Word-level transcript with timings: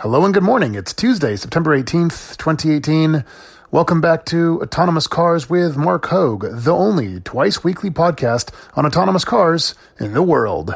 Hello 0.00 0.24
and 0.24 0.32
good 0.32 0.42
morning. 0.42 0.76
It's 0.76 0.94
Tuesday, 0.94 1.36
September 1.36 1.78
18th, 1.78 2.38
2018. 2.38 3.22
Welcome 3.70 4.00
back 4.00 4.24
to 4.24 4.58
Autonomous 4.62 5.06
Cars 5.06 5.50
with 5.50 5.76
Mark 5.76 6.06
Hogue, 6.06 6.46
the 6.50 6.72
only 6.72 7.20
twice 7.20 7.62
weekly 7.62 7.90
podcast 7.90 8.50
on 8.74 8.86
autonomous 8.86 9.26
cars 9.26 9.74
in 9.98 10.14
the 10.14 10.22
world. 10.22 10.74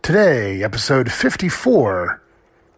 Today, 0.00 0.62
episode 0.62 1.12
54 1.12 2.22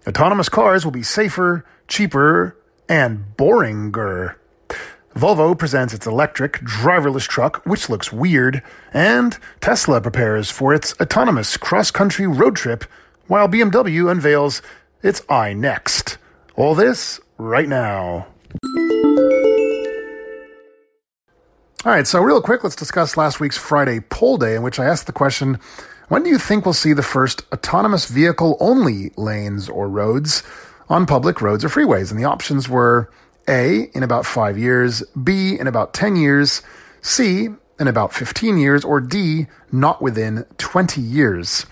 Autonomous 0.08 0.48
cars 0.48 0.85
will 0.85 0.90
be 0.90 1.04
safer, 1.04 1.65
cheaper, 1.87 2.56
and 2.88 3.24
boringer. 3.37 4.35
Volvo 5.15 5.56
presents 5.56 5.94
its 5.94 6.08
electric, 6.08 6.54
driverless 6.54 7.28
truck, 7.28 7.65
which 7.65 7.88
looks 7.88 8.12
weird, 8.12 8.65
and 8.92 9.38
Tesla 9.60 10.01
prepares 10.01 10.51
for 10.51 10.74
its 10.74 10.92
autonomous 11.01 11.56
cross 11.56 11.92
country 11.92 12.26
road 12.26 12.56
trip, 12.56 12.83
while 13.28 13.49
BMW 13.49 14.10
unveils 14.10 14.60
its 15.03 15.21
iNext. 15.22 16.16
All 16.56 16.74
this 16.74 17.20
right 17.38 17.68
now. 17.68 18.27
All 21.82 21.92
right, 21.92 22.06
so 22.06 22.20
real 22.20 22.42
quick, 22.42 22.62
let's 22.62 22.77
discuss 22.77 23.16
last 23.16 23.41
week's 23.41 23.56
Friday 23.56 24.00
poll 24.00 24.36
day, 24.36 24.55
in 24.55 24.62
which 24.62 24.78
I 24.78 24.84
asked 24.84 25.06
the 25.06 25.12
question 25.12 25.58
when 26.08 26.24
do 26.24 26.28
you 26.28 26.38
think 26.38 26.66
we'll 26.66 26.74
see 26.74 26.92
the 26.92 27.02
first 27.02 27.44
autonomous 27.52 28.06
vehicle 28.06 28.56
only 28.58 29.12
lanes 29.16 29.68
or 29.68 29.88
roads 29.88 30.42
on 30.88 31.06
public 31.06 31.41
roads 31.41 31.64
or 31.64 31.69
freeways? 31.69 32.10
And 32.10 32.19
the 32.19 32.24
options 32.24 32.69
were 32.69 33.10
A, 33.48 33.91
in 33.94 34.02
about 34.02 34.27
five 34.27 34.58
years, 34.58 35.05
B, 35.22 35.56
in 35.58 35.69
about 35.69 35.94
10 35.94 36.16
years, 36.16 36.62
C, 37.00 37.48
in 37.78 37.88
about 37.88 38.12
15 38.12 38.58
years, 38.58 38.84
or 38.84 39.00
D, 39.00 39.46
not 39.70 40.02
within 40.02 40.44
20 40.58 41.00
years. 41.00 41.64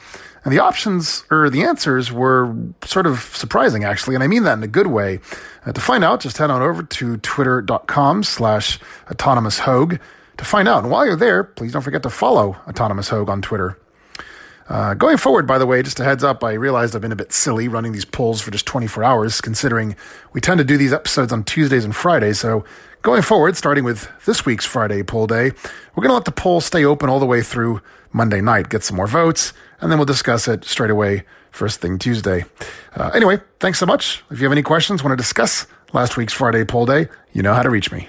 And 0.44 0.52
the 0.52 0.60
options, 0.60 1.24
or 1.30 1.50
the 1.50 1.62
answers, 1.62 2.12
were 2.12 2.54
sort 2.84 3.06
of 3.06 3.20
surprising, 3.34 3.84
actually, 3.84 4.14
and 4.14 4.24
I 4.24 4.28
mean 4.28 4.44
that 4.44 4.58
in 4.58 4.62
a 4.62 4.68
good 4.68 4.86
way. 4.86 5.20
Uh, 5.66 5.72
to 5.72 5.80
find 5.80 6.04
out, 6.04 6.20
just 6.20 6.38
head 6.38 6.50
on 6.50 6.62
over 6.62 6.82
to 6.82 7.16
twitter.com 7.18 8.22
slash 8.22 8.78
autonomous 9.10 9.60
hogue 9.60 9.98
to 10.38 10.44
find 10.44 10.68
out. 10.68 10.82
And 10.82 10.90
while 10.90 11.04
you're 11.04 11.16
there, 11.16 11.44
please 11.44 11.72
don't 11.72 11.82
forget 11.82 12.02
to 12.04 12.10
follow 12.10 12.56
Autonomous 12.66 13.08
Hogue 13.08 13.28
on 13.28 13.42
Twitter. 13.42 13.78
Uh, 14.68 14.92
going 14.94 15.16
forward, 15.16 15.46
by 15.46 15.58
the 15.58 15.66
way, 15.66 15.82
just 15.82 15.98
a 15.98 16.04
heads 16.04 16.22
up, 16.22 16.44
I 16.44 16.52
realized 16.52 16.94
I've 16.94 17.02
been 17.02 17.12
a 17.12 17.16
bit 17.16 17.32
silly 17.32 17.68
running 17.68 17.92
these 17.92 18.04
polls 18.04 18.40
for 18.40 18.50
just 18.50 18.66
24 18.66 19.02
hours, 19.02 19.40
considering 19.40 19.96
we 20.32 20.40
tend 20.40 20.58
to 20.58 20.64
do 20.64 20.76
these 20.76 20.92
episodes 20.92 21.32
on 21.32 21.42
Tuesdays 21.44 21.84
and 21.84 21.96
Fridays. 21.96 22.38
So 22.38 22.64
going 23.02 23.22
forward, 23.22 23.56
starting 23.56 23.84
with 23.84 24.10
this 24.26 24.44
week's 24.44 24.66
Friday 24.66 25.02
poll 25.02 25.26
day, 25.26 25.52
we're 25.94 26.02
going 26.02 26.10
to 26.10 26.14
let 26.14 26.26
the 26.26 26.32
poll 26.32 26.60
stay 26.60 26.84
open 26.84 27.08
all 27.08 27.18
the 27.18 27.26
way 27.26 27.40
through 27.40 27.80
Monday 28.12 28.42
night, 28.42 28.68
get 28.68 28.84
some 28.84 28.96
more 28.96 29.06
votes, 29.06 29.54
and 29.80 29.90
then 29.90 29.98
we'll 29.98 30.06
discuss 30.06 30.48
it 30.48 30.64
straight 30.64 30.90
away 30.90 31.24
first 31.50 31.80
thing 31.80 31.98
Tuesday. 31.98 32.44
Uh, 32.94 33.10
anyway, 33.14 33.40
thanks 33.60 33.78
so 33.78 33.86
much. 33.86 34.22
If 34.30 34.38
you 34.38 34.44
have 34.44 34.52
any 34.52 34.62
questions, 34.62 35.02
want 35.02 35.12
to 35.12 35.16
discuss 35.16 35.66
last 35.92 36.16
week's 36.16 36.32
Friday 36.32 36.64
poll 36.64 36.86
day, 36.86 37.08
you 37.32 37.42
know 37.42 37.54
how 37.54 37.62
to 37.62 37.70
reach 37.70 37.90
me. 37.90 38.08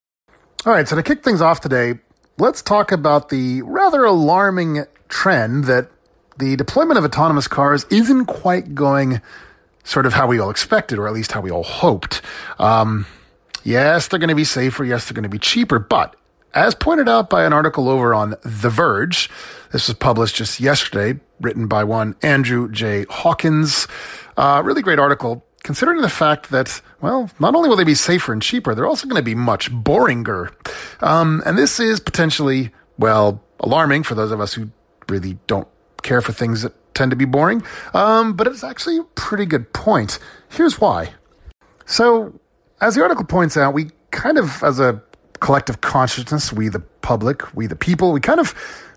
All 0.63 0.71
right, 0.71 0.87
so 0.87 0.95
to 0.95 1.01
kick 1.01 1.23
things 1.23 1.41
off 1.41 1.59
today, 1.59 1.95
let's 2.37 2.61
talk 2.61 2.91
about 2.91 3.29
the 3.29 3.63
rather 3.63 4.03
alarming 4.03 4.85
trend 5.09 5.63
that 5.63 5.89
the 6.37 6.55
deployment 6.55 6.99
of 6.99 7.03
autonomous 7.03 7.47
cars 7.47 7.87
isn't 7.89 8.27
quite 8.27 8.75
going 8.75 9.23
sort 9.83 10.05
of 10.05 10.13
how 10.13 10.27
we 10.27 10.37
all 10.37 10.51
expected, 10.51 10.99
or 10.99 11.07
at 11.07 11.15
least 11.15 11.31
how 11.31 11.41
we 11.41 11.49
all 11.49 11.63
hoped. 11.63 12.21
Um, 12.59 13.07
yes, 13.63 14.07
they're 14.07 14.19
going 14.19 14.29
to 14.29 14.35
be 14.35 14.43
safer. 14.43 14.85
Yes, 14.85 15.05
they're 15.05 15.15
going 15.15 15.23
to 15.23 15.29
be 15.29 15.39
cheaper. 15.39 15.79
But 15.79 16.15
as 16.53 16.75
pointed 16.75 17.09
out 17.09 17.27
by 17.27 17.43
an 17.43 17.53
article 17.53 17.89
over 17.89 18.13
on 18.13 18.35
The 18.43 18.69
Verge, 18.69 19.31
this 19.71 19.87
was 19.87 19.97
published 19.97 20.35
just 20.35 20.59
yesterday, 20.59 21.19
written 21.39 21.65
by 21.65 21.83
one 21.83 22.15
Andrew 22.21 22.71
J. 22.71 23.07
Hawkins. 23.09 23.87
Uh, 24.37 24.61
really 24.63 24.83
great 24.83 24.99
article 24.99 25.43
considering 25.63 26.01
the 26.01 26.09
fact 26.09 26.51
that, 26.51 26.81
well, 27.01 27.29
not 27.39 27.55
only 27.55 27.69
will 27.69 27.75
they 27.75 27.83
be 27.83 27.95
safer 27.95 28.31
and 28.31 28.41
cheaper, 28.41 28.75
they're 28.75 28.87
also 28.87 29.07
going 29.07 29.19
to 29.19 29.25
be 29.25 29.35
much 29.35 29.71
boringer. 29.71 30.53
Um, 31.03 31.41
and 31.45 31.57
this 31.57 31.79
is 31.79 31.99
potentially, 31.99 32.71
well, 32.97 33.43
alarming 33.59 34.03
for 34.03 34.15
those 34.15 34.31
of 34.31 34.39
us 34.39 34.53
who 34.53 34.69
really 35.09 35.37
don't 35.47 35.67
care 36.03 36.21
for 36.21 36.31
things 36.31 36.61
that 36.61 36.73
tend 36.93 37.11
to 37.11 37.17
be 37.17 37.25
boring. 37.25 37.63
Um, 37.93 38.33
but 38.33 38.47
it's 38.47 38.63
actually 38.63 38.97
a 38.97 39.03
pretty 39.15 39.45
good 39.45 39.73
point. 39.73 40.19
Here's 40.49 40.79
why. 40.79 41.13
So, 41.85 42.39
as 42.79 42.95
the 42.95 43.01
article 43.01 43.25
points 43.25 43.57
out, 43.57 43.73
we 43.73 43.91
kind 44.11 44.37
of, 44.37 44.63
as 44.63 44.79
a 44.79 45.01
collective 45.39 45.81
consciousness, 45.81 46.53
we 46.53 46.69
the 46.69 46.79
public, 46.79 47.53
we 47.55 47.67
the 47.67 47.75
people, 47.75 48.11
we 48.11 48.19
kind 48.19 48.39
of 48.39 48.53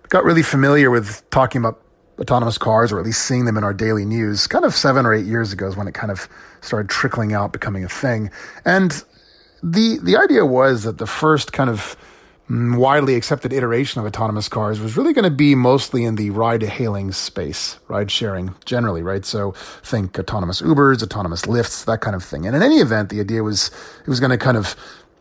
got 0.08 0.24
really 0.24 0.42
familiar 0.42 0.90
with 0.90 1.28
talking 1.30 1.60
about 1.60 1.80
autonomous 2.18 2.58
cars, 2.58 2.92
or 2.92 2.98
at 2.98 3.04
least 3.04 3.26
seeing 3.26 3.44
them 3.44 3.56
in 3.56 3.64
our 3.64 3.74
daily 3.74 4.04
news, 4.04 4.46
kind 4.46 4.64
of 4.64 4.74
seven 4.74 5.06
or 5.06 5.14
eight 5.14 5.26
years 5.26 5.52
ago 5.52 5.66
is 5.66 5.76
when 5.76 5.88
it 5.88 5.94
kind 5.94 6.10
of 6.10 6.28
started 6.60 6.88
trickling 6.88 7.32
out, 7.32 7.52
becoming 7.52 7.84
a 7.84 7.88
thing. 7.88 8.30
And 8.64 9.04
the 9.62 9.98
the 10.02 10.16
idea 10.16 10.44
was 10.44 10.82
that 10.82 10.98
the 10.98 11.06
first 11.06 11.52
kind 11.52 11.70
of 11.70 11.96
mm, 12.48 12.76
widely 12.76 13.14
accepted 13.14 13.52
iteration 13.52 14.00
of 14.00 14.06
autonomous 14.06 14.48
cars 14.48 14.78
was 14.78 14.96
really 14.96 15.12
going 15.12 15.24
to 15.24 15.30
be 15.30 15.54
mostly 15.54 16.04
in 16.04 16.16
the 16.16 16.30
ride 16.30 16.62
hailing 16.62 17.12
space, 17.12 17.78
ride 17.88 18.10
sharing 18.10 18.54
generally, 18.64 19.02
right? 19.02 19.24
So 19.24 19.52
think 19.82 20.18
autonomous 20.18 20.60
Ubers, 20.60 21.02
autonomous 21.02 21.42
Lyfts, 21.42 21.84
that 21.86 22.00
kind 22.00 22.14
of 22.14 22.22
thing. 22.22 22.46
And 22.46 22.54
in 22.54 22.62
any 22.62 22.76
event, 22.76 23.08
the 23.08 23.20
idea 23.20 23.42
was 23.42 23.70
it 24.00 24.08
was 24.08 24.20
going 24.20 24.30
to 24.30 24.38
kind 24.38 24.56
of 24.56 24.76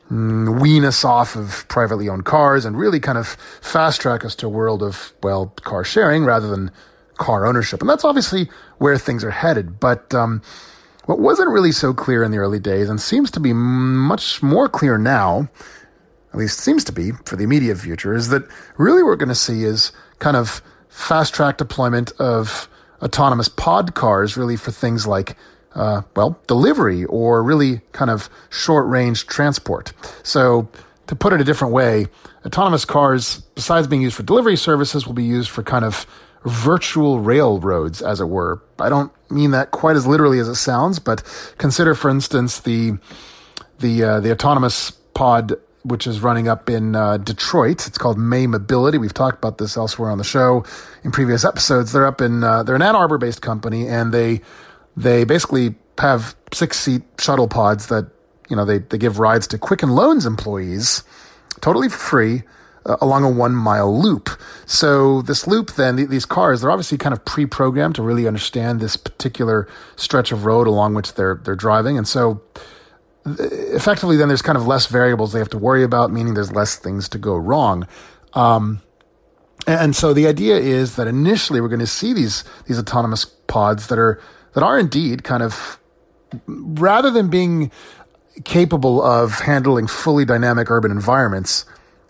wean 0.09 0.85
us 0.85 1.03
off 1.03 1.35
of 1.35 1.65
privately 1.69 2.09
owned 2.09 2.25
cars 2.25 2.65
and 2.65 2.77
really 2.77 2.99
kind 2.99 3.17
of 3.17 3.29
fast 3.61 4.01
track 4.01 4.23
us 4.23 4.35
to 4.35 4.47
a 4.47 4.49
world 4.49 4.83
of, 4.83 5.13
well, 5.23 5.47
car 5.63 5.83
sharing 5.83 6.25
rather 6.25 6.47
than 6.47 6.71
car 7.17 7.45
ownership. 7.45 7.81
And 7.81 7.89
that's 7.89 8.03
obviously 8.03 8.49
where 8.77 8.97
things 8.97 9.23
are 9.23 9.31
headed. 9.31 9.79
But 9.79 10.13
um, 10.13 10.41
what 11.05 11.19
wasn't 11.19 11.49
really 11.49 11.71
so 11.71 11.93
clear 11.93 12.23
in 12.23 12.31
the 12.31 12.37
early 12.37 12.59
days 12.59 12.89
and 12.89 13.01
seems 13.01 13.31
to 13.31 13.39
be 13.39 13.53
much 13.53 14.43
more 14.43 14.69
clear 14.69 14.97
now, 14.97 15.49
at 16.31 16.39
least 16.39 16.59
seems 16.59 16.83
to 16.85 16.91
be 16.91 17.11
for 17.25 17.35
the 17.35 17.43
immediate 17.43 17.77
future, 17.77 18.13
is 18.13 18.29
that 18.29 18.43
really 18.77 19.03
what 19.03 19.09
we're 19.09 19.15
going 19.15 19.29
to 19.29 19.35
see 19.35 19.63
is 19.63 19.91
kind 20.19 20.37
of 20.37 20.61
fast 20.89 21.33
track 21.33 21.57
deployment 21.57 22.11
of 22.19 22.67
autonomous 23.01 23.49
pod 23.49 23.95
cars, 23.95 24.37
really 24.37 24.55
for 24.55 24.71
things 24.71 25.05
like 25.05 25.35
uh, 25.75 26.01
well, 26.15 26.39
delivery 26.47 27.05
or 27.05 27.43
really 27.43 27.81
kind 27.91 28.11
of 28.11 28.29
short 28.49 28.87
range 28.87 29.27
transport. 29.27 29.93
So, 30.23 30.67
to 31.07 31.15
put 31.15 31.33
it 31.33 31.41
a 31.41 31.43
different 31.43 31.73
way, 31.73 32.07
autonomous 32.45 32.85
cars, 32.85 33.41
besides 33.55 33.87
being 33.87 34.01
used 34.01 34.15
for 34.15 34.23
delivery 34.23 34.55
services, 34.55 35.05
will 35.05 35.13
be 35.13 35.23
used 35.23 35.49
for 35.49 35.63
kind 35.63 35.83
of 35.83 36.05
virtual 36.45 37.19
railroads, 37.19 38.01
as 38.01 38.19
it 38.19 38.25
were. 38.25 38.61
I 38.79 38.89
don't 38.89 39.11
mean 39.29 39.51
that 39.51 39.71
quite 39.71 39.95
as 39.95 40.05
literally 40.05 40.39
as 40.39 40.47
it 40.47 40.55
sounds, 40.55 40.99
but 40.99 41.23
consider, 41.57 41.95
for 41.95 42.09
instance, 42.09 42.59
the 42.61 42.97
the 43.79 44.03
uh, 44.03 44.19
the 44.19 44.31
autonomous 44.31 44.91
pod 45.13 45.53
which 45.83 46.07
is 46.07 46.21
running 46.21 46.47
up 46.47 46.69
in 46.69 46.95
uh, 46.95 47.17
Detroit. 47.17 47.87
It's 47.87 47.97
called 47.97 48.17
May 48.17 48.47
Mobility. 48.47 48.97
We've 48.97 49.13
talked 49.13 49.37
about 49.37 49.57
this 49.57 49.75
elsewhere 49.75 50.09
on 50.09 50.17
the 50.17 50.23
show 50.23 50.63
in 51.03 51.11
previous 51.11 51.43
episodes. 51.43 51.91
They're 51.91 52.05
up 52.05 52.21
in 52.21 52.43
uh, 52.43 52.63
they're 52.63 52.75
an 52.75 52.81
Ann 52.81 52.95
Arbor 52.95 53.17
based 53.17 53.41
company, 53.41 53.87
and 53.87 54.13
they 54.13 54.41
they 54.95 55.23
basically 55.23 55.75
have 55.97 56.35
six 56.53 56.79
seat 56.79 57.03
shuttle 57.19 57.47
pods 57.47 57.87
that, 57.87 58.09
you 58.49 58.55
know, 58.55 58.65
they, 58.65 58.79
they 58.79 58.97
give 58.97 59.19
rides 59.19 59.47
to 59.47 59.57
Quicken 59.57 59.89
Loans 59.89 60.25
employees 60.25 61.03
totally 61.61 61.89
for 61.89 61.97
free 61.97 62.43
uh, 62.85 62.97
along 63.01 63.23
a 63.23 63.29
one 63.29 63.55
mile 63.55 64.01
loop. 64.01 64.29
So 64.65 65.21
this 65.21 65.47
loop, 65.47 65.73
then 65.73 65.95
these 65.95 66.25
cars, 66.25 66.61
they're 66.61 66.71
obviously 66.71 66.97
kind 66.97 67.13
of 67.13 67.23
pre-programmed 67.25 67.95
to 67.95 68.03
really 68.03 68.27
understand 68.27 68.79
this 68.79 68.97
particular 68.97 69.67
stretch 69.95 70.31
of 70.31 70.45
road 70.45 70.67
along 70.67 70.93
which 70.93 71.13
they're, 71.13 71.39
they're 71.43 71.55
driving. 71.55 71.97
And 71.97 72.07
so 72.07 72.41
effectively 73.25 74.17
then 74.17 74.27
there's 74.27 74.41
kind 74.41 74.57
of 74.57 74.67
less 74.67 74.87
variables 74.87 75.31
they 75.31 75.39
have 75.39 75.49
to 75.49 75.57
worry 75.57 75.83
about, 75.83 76.11
meaning 76.11 76.33
there's 76.33 76.51
less 76.51 76.75
things 76.75 77.07
to 77.09 77.17
go 77.17 77.35
wrong. 77.35 77.87
Um, 78.33 78.81
and 79.65 79.95
so 79.95 80.13
the 80.13 80.27
idea 80.27 80.57
is 80.57 80.97
that 80.97 81.07
initially 81.07 81.61
we're 81.61 81.69
going 81.69 81.79
to 81.79 81.87
see 81.87 82.11
these, 82.11 82.43
these 82.67 82.77
autonomous 82.77 83.23
pods 83.23 83.87
that 83.87 83.97
are 83.97 84.21
that 84.53 84.63
are 84.63 84.79
indeed 84.79 85.23
kind 85.23 85.43
of 85.43 85.79
rather 86.47 87.11
than 87.11 87.29
being 87.29 87.71
capable 88.43 89.01
of 89.01 89.39
handling 89.39 89.87
fully 89.87 90.25
dynamic 90.25 90.71
urban 90.71 90.91
environments, 90.91 91.65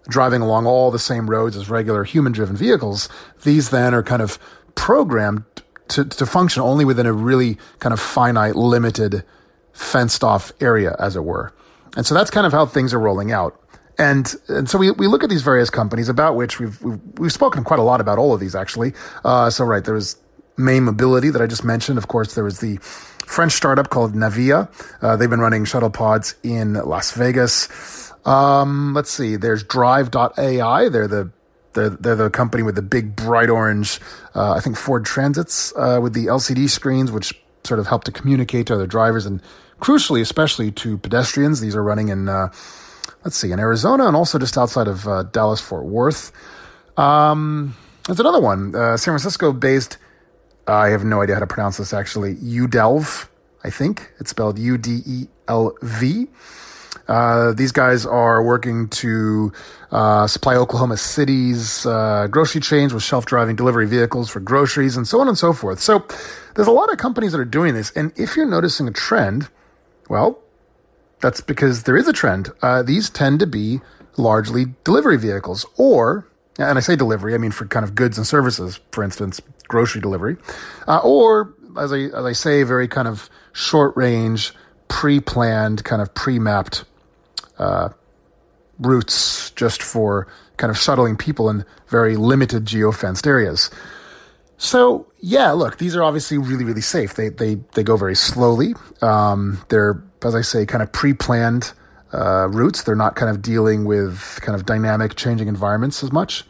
driving 0.08 0.42
along 0.42 0.66
all 0.66 0.92
the 0.92 1.00
same 1.00 1.30
roads 1.30 1.56
as 1.56 1.70
regular 1.70 2.04
human 2.04 2.32
driven 2.32 2.56
vehicles, 2.56 3.10
these 3.44 3.70
then 3.70 3.94
are 3.94 4.04
kind 4.04 4.22
of 4.22 4.40
programmed 4.76 5.44
to, 5.90 6.06
to 6.06 6.26
function 6.26 6.62
only 6.62 6.86
within 6.86 7.06
a 7.06 7.14
really 7.14 7.58
kind 7.80 7.94
of 7.94 8.00
finite, 8.00 8.56
limited, 8.56 9.24
fenced 9.74 10.24
off 10.24 10.52
area, 10.62 10.96
as 11.00 11.16
it 11.16 11.24
were. 11.24 11.54
And 11.96 12.06
so 12.06 12.16
that's 12.16 12.32
kind 12.32 12.48
of 12.48 12.54
how 12.54 12.66
things 12.66 12.94
are 12.94 13.00
rolling 13.00 13.32
out. 13.32 13.60
And, 14.00 14.34
and 14.48 14.70
so 14.70 14.78
we, 14.78 14.92
we 14.92 15.08
look 15.08 15.24
at 15.24 15.30
these 15.30 15.44
various 15.44 15.70
companies 15.70 16.10
about 16.10 16.36
which 16.36 16.60
we've, 16.60 16.82
we've, 16.82 17.00
we've 17.20 17.34
spoken 17.34 17.64
quite 17.64 17.80
a 17.80 17.84
lot 17.84 18.02
about 18.02 18.18
all 18.18 18.34
of 18.34 18.40
these 18.40 18.56
actually. 18.56 18.94
Uh, 19.24 19.50
so 19.50 19.66
right, 19.66 19.84
there 19.84 19.94
was 19.94 20.18
May 20.58 20.80
Mobility 20.80 21.30
that 21.30 21.42
I 21.42 21.48
just 21.48 21.64
mentioned. 21.64 21.98
Of 21.98 22.08
course, 22.08 22.36
there 22.36 22.44
was 22.44 22.60
the 22.60 22.78
French 22.82 23.54
startup 23.54 23.90
called 23.90 24.14
Navya. 24.14 24.70
Uh, 25.02 25.16
they've 25.16 25.30
been 25.30 25.40
running 25.40 25.66
shuttle 25.66 25.90
pods 25.90 26.36
in 26.44 26.74
Las 26.74 27.12
Vegas. 27.12 28.12
Um, 28.26 28.94
let's 28.94 29.12
see. 29.12 29.36
There's 29.36 29.64
Drive.ai. 29.64 30.90
They're 30.90 31.08
the 31.08 31.32
they're, 31.74 31.90
they're 31.90 32.16
the 32.16 32.30
company 32.30 32.64
with 32.64 32.76
the 32.76 32.82
big 32.82 33.16
bright 33.16 33.50
orange, 33.50 34.00
uh, 34.36 34.54
I 34.54 34.60
think 34.60 34.78
Ford 34.78 35.06
Transits 35.06 35.74
uh, 35.76 36.00
with 36.02 36.14
the 36.14 36.28
LCD 36.28 36.70
screens, 36.70 37.12
which 37.12 37.34
sort 37.64 37.80
of 37.80 37.88
help 37.88 38.04
to 38.06 38.12
communicate 38.12 38.68
to 38.68 38.76
other 38.76 38.88
drivers 38.88 39.26
and 39.26 39.42
crucially, 39.80 40.22
especially 40.22 40.72
to 40.72 40.98
pedestrians. 40.98 41.62
These 41.62 41.76
are 41.76 41.84
running 41.84 42.10
in, 42.10 42.30
uh, 42.30 42.52
let's 43.24 43.38
see, 43.38 43.52
in 43.52 43.60
Arizona 43.60 44.08
and 44.08 44.16
also 44.16 44.38
just 44.38 44.58
outside 44.58 44.88
of 44.88 45.08
uh, 45.08 45.24
Dallas 45.24 45.62
Fort 45.62 45.86
Worth. 45.86 46.32
Um, 46.98 47.76
there's 48.06 48.20
another 48.20 48.42
one, 48.42 48.76
uh, 48.76 48.98
San 48.98 49.14
Francisco 49.14 49.52
based 49.52 49.98
I 50.68 50.90
have 50.90 51.04
no 51.04 51.22
idea 51.22 51.36
how 51.36 51.42
to 51.42 51.48
pronounce 51.48 51.78
this 51.78 51.94
actually. 51.94 52.36
Udelv, 52.36 53.28
I 53.64 53.70
think 53.70 54.12
it's 54.20 54.30
spelled 54.30 54.58
U 54.60 54.78
D 54.78 55.02
E 55.06 55.28
L 55.48 55.76
V. 55.82 56.28
Uh, 57.08 57.52
these 57.52 57.74
guys 57.74 58.06
are 58.06 58.42
working 58.42 58.88
to 58.88 59.52
uh, 59.92 60.26
supply 60.26 60.56
Oklahoma 60.56 60.96
City's 60.96 61.86
uh, 61.86 62.28
grocery 62.32 62.62
chains 62.62 62.94
with 62.94 63.04
self-driving 63.04 63.58
delivery 63.58 63.88
vehicles 63.88 64.30
for 64.30 64.40
groceries 64.40 64.96
and 64.96 65.06
so 65.06 65.20
on 65.20 65.28
and 65.28 65.38
so 65.38 65.52
forth. 65.52 65.82
So 65.82 66.06
there's 66.56 66.68
a 66.68 66.72
lot 66.72 66.92
of 66.92 66.98
companies 66.98 67.34
that 67.34 67.40
are 67.40 67.46
doing 67.46 67.74
this, 67.74 67.92
and 67.92 68.14
if 68.16 68.38
you're 68.38 68.46
noticing 68.46 68.88
a 68.88 68.92
trend, 68.92 69.50
well, 70.08 70.40
that's 71.20 71.42
because 71.42 71.84
there 71.84 71.98
is 71.98 72.08
a 72.08 72.14
trend. 72.14 72.52
Uh, 72.62 72.84
these 72.84 73.10
tend 73.10 73.40
to 73.42 73.48
be 73.48 73.82
largely 74.16 74.68
delivery 74.86 75.18
vehicles, 75.18 75.66
or 75.76 76.26
and 76.58 76.78
I 76.78 76.82
say 76.82 76.96
delivery, 76.96 77.34
I 77.34 77.38
mean 77.38 77.52
for 77.52 77.66
kind 77.66 77.84
of 77.84 77.96
goods 77.96 78.18
and 78.18 78.26
services, 78.26 78.80
for 78.92 79.04
instance, 79.04 79.42
grocery 79.68 80.02
delivery, 80.02 80.38
uh, 80.88 81.00
or 81.04 81.54
as 81.78 81.92
I 81.92 82.00
as 82.00 82.26
I 82.26 82.34
say, 82.34 82.64
very 82.64 82.88
kind 82.88 83.08
of 83.08 83.30
short 83.54 83.96
range, 83.96 84.54
pre 84.88 85.20
planned, 85.20 85.84
kind 85.84 86.02
of 86.02 86.14
pre 86.14 86.40
mapped 86.40 86.86
uh, 87.58 87.90
routes 88.80 89.52
just 89.52 89.82
for 89.82 90.28
kind 90.58 90.72
of 90.72 90.78
shuttling 90.78 91.18
people 91.18 91.50
in 91.50 91.66
very 91.88 92.16
limited 92.16 92.66
geofenced 92.66 93.28
areas. 93.28 93.70
So 94.58 95.08
yeah, 95.20 95.52
look, 95.52 95.78
these 95.78 95.96
are 95.96 96.04
obviously 96.04 96.38
really 96.38 96.64
really 96.64 96.82
safe. 96.82 97.16
They 97.16 97.30
they 97.30 97.56
they 97.74 97.84
go 97.84 97.98
very 97.98 98.16
slowly. 98.16 98.76
Um, 99.02 99.62
they're 99.70 100.04
as 100.24 100.36
I 100.36 100.42
say, 100.42 100.66
kind 100.66 100.82
of 100.82 100.92
pre 100.92 101.14
planned. 101.14 101.74
Uh, 102.16 102.48
routes. 102.48 102.84
They're 102.84 102.96
not 102.96 103.16
kind 103.16 103.32
of 103.32 103.42
dealing 103.42 103.86
with 103.86 104.38
kind 104.44 104.56
of 104.56 104.68
dynamic 104.68 105.16
changing 105.16 105.48
environments 105.48 106.04
as 106.04 106.12
much. 106.12 106.46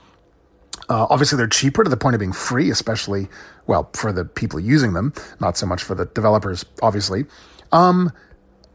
Uh, 0.93 1.07
obviously, 1.09 1.35
they're 1.35 1.47
cheaper 1.47 1.83
to 1.83 1.89
the 1.89 1.97
point 1.97 2.13
of 2.13 2.19
being 2.19 2.31
free, 2.31 2.69
especially, 2.69 3.27
well, 3.65 3.89
for 3.95 4.13
the 4.13 4.23
people 4.23 4.59
using 4.59 4.93
them, 4.93 5.11
not 5.39 5.57
so 5.57 5.65
much 5.65 5.81
for 5.81 5.95
the 5.95 6.05
developers, 6.05 6.63
obviously. 6.83 7.25
Um, 7.71 8.11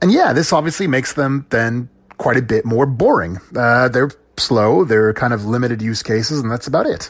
and 0.03 0.11
yeah, 0.11 0.33
this 0.33 0.53
obviously 0.53 0.89
makes 0.89 1.13
them 1.13 1.47
then 1.51 1.89
quite 2.17 2.37
a 2.37 2.43
bit 2.43 2.65
more 2.65 2.87
boring. 2.87 3.39
Uh, 3.55 3.89
they're 3.89 4.11
slow, 4.37 4.85
they're 4.85 5.15
kind 5.15 5.33
of 5.33 5.45
limited 5.45 5.81
use 5.81 6.03
cases, 6.03 6.41
and 6.41 6.51
that's 6.51 6.67
about 6.67 6.87
it. 6.87 7.09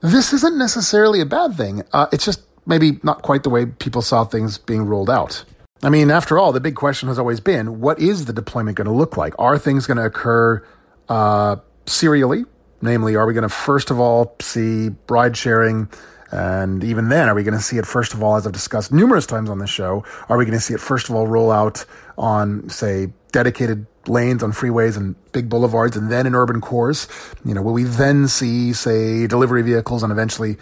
This 0.00 0.32
isn't 0.32 0.56
necessarily 0.56 1.20
a 1.20 1.26
bad 1.26 1.54
thing. 1.54 1.82
Uh, 1.92 2.06
it's 2.10 2.24
just 2.24 2.40
maybe 2.64 3.00
not 3.02 3.20
quite 3.20 3.42
the 3.42 3.50
way 3.50 3.66
people 3.66 4.00
saw 4.00 4.24
things 4.24 4.56
being 4.56 4.86
rolled 4.86 5.10
out. 5.10 5.44
I 5.82 5.90
mean, 5.90 6.10
after 6.10 6.38
all, 6.38 6.52
the 6.52 6.60
big 6.60 6.74
question 6.74 7.06
has 7.08 7.18
always 7.18 7.40
been 7.40 7.80
what 7.80 7.98
is 7.98 8.24
the 8.24 8.32
deployment 8.32 8.78
going 8.78 8.86
to 8.86 8.94
look 8.94 9.18
like? 9.18 9.34
Are 9.38 9.58
things 9.58 9.86
going 9.86 9.98
to 9.98 10.06
occur 10.06 10.66
uh, 11.10 11.56
serially? 11.84 12.46
Namely, 12.82 13.14
are 13.14 13.26
we 13.26 13.32
going 13.32 13.42
to 13.42 13.48
first 13.48 13.90
of 13.90 14.00
all 14.00 14.36
see 14.40 14.90
ride 15.08 15.36
sharing? 15.36 15.88
And 16.32 16.82
even 16.82 17.10
then, 17.10 17.28
are 17.28 17.34
we 17.34 17.44
going 17.44 17.56
to 17.56 17.62
see 17.62 17.76
it 17.76 17.86
first 17.86 18.14
of 18.14 18.22
all, 18.22 18.36
as 18.36 18.46
I've 18.46 18.52
discussed 18.52 18.92
numerous 18.92 19.26
times 19.26 19.48
on 19.50 19.58
this 19.58 19.70
show, 19.70 20.04
are 20.28 20.36
we 20.36 20.44
going 20.44 20.56
to 20.56 20.60
see 20.60 20.74
it 20.74 20.80
first 20.80 21.08
of 21.08 21.14
all 21.14 21.26
roll 21.26 21.52
out 21.52 21.84
on, 22.16 22.68
say, 22.70 23.12
dedicated 23.32 23.86
lanes 24.06 24.42
on 24.42 24.52
freeways 24.52 24.96
and 24.96 25.14
big 25.32 25.48
boulevards 25.48 25.96
and 25.96 26.10
then 26.10 26.26
in 26.26 26.34
urban 26.34 26.60
cores? 26.60 27.06
You 27.44 27.54
know, 27.54 27.62
will 27.62 27.74
we 27.74 27.84
then 27.84 28.28
see, 28.28 28.72
say, 28.72 29.26
delivery 29.26 29.62
vehicles 29.62 30.02
and 30.02 30.10
eventually, 30.10 30.56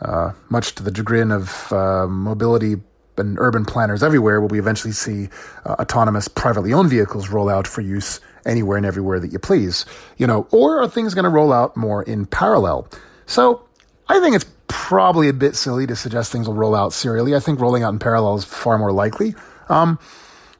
uh, 0.00 0.32
much 0.48 0.74
to 0.76 0.82
the 0.82 0.94
chagrin 0.94 1.32
of 1.32 1.70
uh, 1.70 2.06
mobility 2.06 2.76
and 3.18 3.38
urban 3.38 3.64
planners 3.64 4.02
everywhere, 4.02 4.40
will 4.40 4.48
we 4.48 4.58
eventually 4.58 4.92
see 4.92 5.28
uh, 5.66 5.72
autonomous 5.80 6.28
privately 6.28 6.72
owned 6.72 6.88
vehicles 6.88 7.28
roll 7.28 7.48
out 7.48 7.66
for 7.66 7.82
use 7.82 8.20
anywhere 8.46 8.76
and 8.76 8.86
everywhere 8.86 9.20
that 9.20 9.32
you 9.32 9.38
please, 9.38 9.84
you 10.16 10.26
know, 10.26 10.46
or 10.50 10.80
are 10.82 10.88
things 10.88 11.14
going 11.14 11.24
to 11.24 11.30
roll 11.30 11.52
out 11.52 11.76
more 11.76 12.02
in 12.02 12.26
parallel? 12.26 12.88
So 13.26 13.66
I 14.08 14.20
think 14.20 14.36
it's 14.36 14.46
probably 14.68 15.28
a 15.28 15.32
bit 15.32 15.56
silly 15.56 15.86
to 15.86 15.96
suggest 15.96 16.32
things 16.32 16.46
will 16.46 16.54
roll 16.54 16.74
out 16.74 16.92
serially. 16.92 17.34
I 17.34 17.40
think 17.40 17.60
rolling 17.60 17.82
out 17.82 17.92
in 17.92 17.98
parallel 17.98 18.36
is 18.36 18.44
far 18.44 18.78
more 18.78 18.92
likely. 18.92 19.34
Um, 19.68 19.98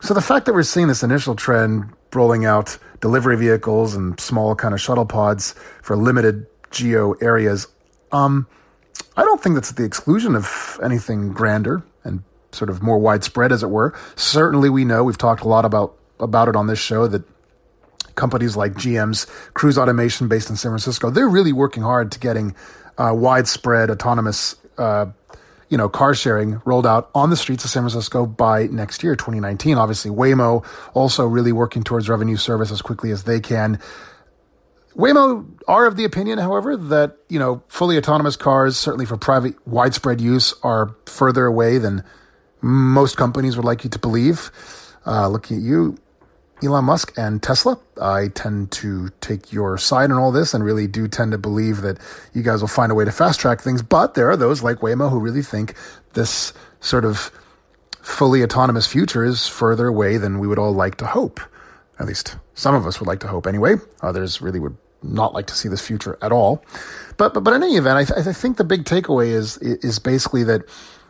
so 0.01 0.15
the 0.15 0.21
fact 0.21 0.47
that 0.47 0.53
we're 0.53 0.63
seeing 0.63 0.89
this 0.89 1.03
initial 1.03 1.35
trend 1.35 1.93
rolling 2.15 2.45
out 2.45 2.79
delivery 3.01 3.37
vehicles 3.37 3.95
and 3.95 4.19
small 4.21 4.55
kind 4.55 4.75
of 4.75 4.81
shuttle 4.81 5.07
pods 5.07 5.55
for 5.83 5.97
limited 5.97 6.47
geo 6.71 7.13
areas, 7.15 7.67
um, 8.13 8.47
I 9.17 9.23
don't 9.23 9.43
think 9.43 9.55
that's 9.55 9.71
at 9.71 9.77
the 9.77 9.85
exclusion 9.85 10.35
of 10.35 10.79
anything 10.83 11.33
grander 11.33 11.83
and 12.05 12.23
sort 12.53 12.71
of 12.71 12.83
more 12.83 12.99
widespread, 12.99 13.53
as 13.53 13.63
it 13.63 13.71
were. 13.71 13.95
Certainly, 14.17 14.71
we 14.71 14.85
know 14.85 15.05
we've 15.05 15.19
talked 15.19 15.43
a 15.43 15.49
lot 15.49 15.65
about 15.65 15.95
about 16.21 16.49
it 16.49 16.57
on 16.57 16.67
this 16.67 16.79
show 16.79 17.07
that 17.07 17.23
companies 18.19 18.57
like 18.57 18.75
GM's 18.75 19.25
Cruise 19.55 19.79
Automation 19.79 20.29
based 20.29 20.51
in 20.51 20.57
San 20.57 20.71
Francisco, 20.71 21.09
they're 21.09 21.29
really 21.29 21.53
working 21.53 21.83
hard 21.83 22.13
to 22.13 22.19
getting 22.19 22.55
uh, 22.99 23.13
widespread 23.15 23.91
autonomous, 23.91 24.57
uh, 24.77 25.07
you 25.71 25.79
know, 25.79 25.89
car 25.89 26.15
sharing 26.15 26.61
rolled 26.65 26.87
out 26.87 27.11
on 27.15 27.31
the 27.31 27.37
streets 27.37 27.65
of 27.65 27.71
San 27.71 27.83
Francisco 27.83 28.27
by 28.27 28.67
next 28.67 29.03
year, 29.03 29.17
2019. 29.17 29.79
Obviously, 29.79 30.11
Waymo 30.11 30.67
also 30.93 31.27
really 31.27 31.53
working 31.53 31.83
towards 31.83 32.09
revenue 32.09 32.37
service 32.37 32.71
as 32.71 32.83
quickly 32.83 33.11
as 33.11 33.25
they 33.25 33.41
can. 33.41 33.79
Waymo 34.97 35.47
are 35.69 35.87
of 35.87 35.97
the 35.97 36.05
opinion, 36.05 36.39
however, 36.39 36.77
that 36.77 37.17
you 37.29 37.39
know 37.39 37.63
fully 37.69 37.97
autonomous 37.97 38.37
cars, 38.37 38.77
certainly 38.77 39.07
for 39.07 39.17
private 39.17 39.55
widespread 39.67 40.21
use, 40.21 40.53
are 40.65 40.97
further 41.07 41.47
away 41.47 41.79
than 41.79 42.03
most 42.61 43.17
companies 43.17 43.57
would 43.57 43.65
like 43.65 43.85
you 43.85 43.91
to 43.91 43.99
believe. 43.99 44.51
Uh, 45.07 45.29
looking 45.29 45.59
at 45.59 45.63
you, 45.63 45.97
Elon 46.63 46.85
Musk 46.85 47.13
and 47.17 47.43
Tesla. 47.43 47.79
I 48.01 48.29
tend 48.29 48.73
to 48.73 49.11
take 49.21 49.53
your 49.53 49.79
side 49.79 50.11
on 50.11 50.19
all 50.19 50.33
this 50.33 50.55
and 50.55 50.65
really 50.65 50.87
do 50.87 51.07
tend 51.09 51.33
to 51.33 51.39
believe 51.39 51.83
that 51.83 51.99
you 52.35 52.43
guys 52.43 52.61
will 52.61 52.69
find 52.69 52.91
a 52.91 52.95
way 52.95 53.05
to 53.05 53.13
fast 53.13 53.41
track 53.41 53.61
things. 53.61 53.83
But 53.83 54.15
there 54.15 54.29
are 54.31 54.37
those 54.37 54.63
like 54.63 54.79
Waymo 54.79 55.11
who 55.11 55.21
really 55.21 55.43
think 55.43 55.75
this 56.15 56.53
sort 56.81 57.05
of 57.05 57.31
fully 58.01 58.43
autonomous 58.43 58.87
future 58.87 59.25
is 59.25 59.47
further 59.47 59.87
away 59.87 60.17
than 60.17 60.39
we 60.39 60.49
would 60.49 60.59
all 60.59 60.73
like 60.73 60.97
to 60.97 61.07
hope. 61.07 61.41
At 62.01 62.07
least 62.07 62.37
some 62.55 62.75
of 62.75 62.87
us 62.87 63.01
would 63.01 63.07
like 63.07 63.21
to 63.21 63.29
hope 63.29 63.47
anyway. 63.47 63.77
Others 64.03 64.41
really 64.41 64.61
would 64.61 64.77
not 65.03 65.35
like 65.35 65.47
to 65.47 65.55
see 65.55 65.69
this 65.69 65.87
future 65.87 66.19
at 66.23 66.33
all. 66.33 66.65
But 67.17 67.35
but, 67.35 67.45
but 67.45 67.55
in 67.55 67.63
any 67.63 67.77
event, 67.77 67.99
I, 67.99 68.05
th- 68.05 68.27
I 68.27 68.33
think 68.33 68.57
the 68.57 68.65
big 68.65 68.85
takeaway 68.85 69.29
is 69.29 69.59
is 69.59 69.99
basically 69.99 70.43
that 70.45 70.63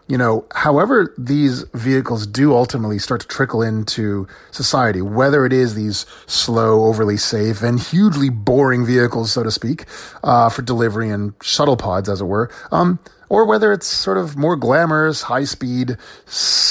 you 0.09 0.17
know, 0.17 0.47
however 0.55 1.15
these 1.19 1.65
vehicles 1.75 2.27
do 2.27 2.55
ultimately 2.55 2.99
start 2.99 3.21
to 3.21 3.27
trickle 3.29 3.63
into 3.63 4.27
society, 4.51 5.03
whether 5.03 5.45
it 5.45 5.53
is 5.53 5.75
these 5.75 6.07
slow, 6.27 6.87
overly 6.87 7.19
safe, 7.19 7.63
and 7.63 7.79
hugely 7.79 8.31
boring 8.31 8.87
vehicles, 8.87 9.31
so 9.31 9.43
to 9.43 9.51
speak, 9.51 9.85
uh, 10.25 10.49
for 10.49 10.63
delivery 10.63 11.11
and 11.11 11.35
shuttle 11.43 11.77
pods, 11.77 12.09
as 12.09 12.23
it 12.23 12.25
were, 12.25 12.51
um, 12.73 12.99
or 13.29 13.45
whether 13.45 13.71
it's 13.71 13.87
sort 13.87 14.17
of 14.17 14.35
more 14.35 14.57
glamorous, 14.57 15.23
high 15.23 15.45
speed, 15.45 15.99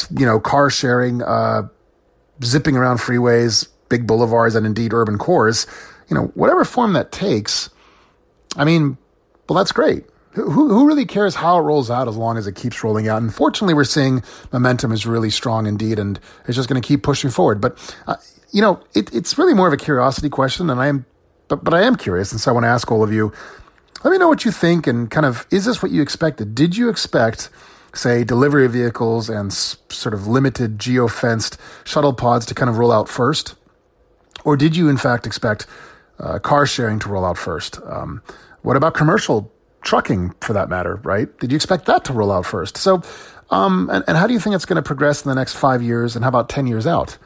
you 0.10 0.26
know, 0.26 0.40
car 0.40 0.72
sharing, 0.72 1.22
uh, 1.22 1.68
zipping 2.44 2.76
around 2.76 2.98
freeways, 2.98 3.68
big 3.88 4.08
boulevards, 4.08 4.56
and 4.56 4.66
indeed 4.66 4.94
urban 4.94 5.20
cores, 5.20 5.68
you 6.10 6.16
know, 6.16 6.32
whatever 6.34 6.66
form 6.66 6.94
that 6.94 7.12
takes, 7.12 7.70
I 8.56 8.66
mean, 8.66 8.98
well, 9.48 9.58
that's 9.58 9.72
great 9.72 10.06
who, 10.44 10.70
who 10.70 10.88
really 10.88 11.06
cares 11.06 11.36
how 11.36 11.58
it 11.58 11.62
rolls 11.62 11.90
out 11.90 12.08
as 12.08 12.16
long 12.16 12.38
as 12.38 12.48
it 12.48 12.56
keeps 12.56 12.84
rolling 12.84 13.08
out? 13.08 13.22
And 13.22 13.34
fortunately, 13.34 13.74
we're 13.74 13.84
seeing 13.84 14.24
momentum 14.52 14.92
is 14.92 15.06
really 15.06 15.30
strong 15.30 15.66
indeed, 15.66 16.00
and 16.00 16.20
it's 16.48 16.56
just 16.56 16.70
going 16.70 16.82
to 16.82 16.88
keep 16.88 17.04
pushing 17.04 17.30
forward. 17.30 17.60
But, 17.60 17.78
uh, 18.08 18.16
you 18.52 18.62
know, 18.62 18.80
it, 18.94 19.14
it's 19.14 19.38
really 19.38 19.54
more 19.54 19.68
of 19.68 19.74
a 19.74 19.78
curiosity 19.78 20.30
question, 20.30 20.70
and 20.70 20.80
I 20.80 20.88
am, 20.88 21.06
but, 21.48 21.64
but 21.64 21.74
I 21.74 21.82
am 21.82 21.96
curious, 21.96 22.32
and 22.32 22.40
so 22.40 22.52
I 22.52 22.54
want 22.54 22.64
to 22.64 22.70
ask 22.70 22.92
all 22.92 23.04
of 23.04 23.12
you, 23.12 23.34
let 24.04 24.12
me 24.12 24.18
know 24.18 24.28
what 24.28 24.46
you 24.46 24.52
think, 24.52 24.88
and 24.88 25.10
kind 25.10 25.26
of, 25.26 25.46
is 25.52 25.66
this 25.66 25.82
what 25.82 25.92
you 25.92 26.02
expected? 26.02 26.56
Did 26.56 26.78
you 26.78 26.88
expect, 26.88 27.50
say, 27.94 28.24
delivery 28.24 28.68
vehicles 28.68 29.30
and 29.30 29.52
s- 29.52 29.78
sort 29.90 30.14
of 30.14 30.28
limited 30.28 30.80
geo-fenced 30.80 31.58
shuttle 31.84 32.14
pods 32.14 32.46
to 32.46 32.54
kind 32.54 32.70
of 32.70 32.78
roll 32.78 32.92
out 32.92 33.10
first? 33.10 33.56
Or 34.46 34.56
did 34.56 34.76
you, 34.76 34.88
in 34.88 34.98
fact, 34.98 35.26
expect 35.26 35.66
uh, 36.20 36.40
car 36.40 36.66
sharing 36.66 37.00
to 37.00 37.10
roll 37.10 37.26
out 37.26 37.38
first? 37.38 37.80
Um, 37.86 38.22
what 38.62 38.78
about 38.78 38.94
commercial 38.94 39.52
trucking 39.82 40.36
for 40.42 40.54
that 40.54 40.70
matter, 40.70 40.96
right? 41.04 41.36
Did 41.40 41.52
you 41.52 41.56
expect 41.56 41.86
that 41.86 42.04
to 42.06 42.14
roll 42.14 42.32
out 42.32 42.46
first? 42.46 42.78
So, 42.78 43.02
um, 43.50 43.90
and, 43.92 44.04
and 44.08 44.18
how 44.18 44.28
do 44.28 44.34
you 44.34 44.40
think 44.40 44.56
it's 44.56 44.66
going 44.66 44.76
to 44.76 44.82
progress 44.82 45.24
in 45.24 45.30
the 45.30 45.36
next 45.36 45.54
five 45.54 45.82
years? 45.82 46.16
And 46.16 46.24
how 46.24 46.30
about 46.30 46.50
10 46.50 46.68
years 46.68 46.86
out? 46.86 47.18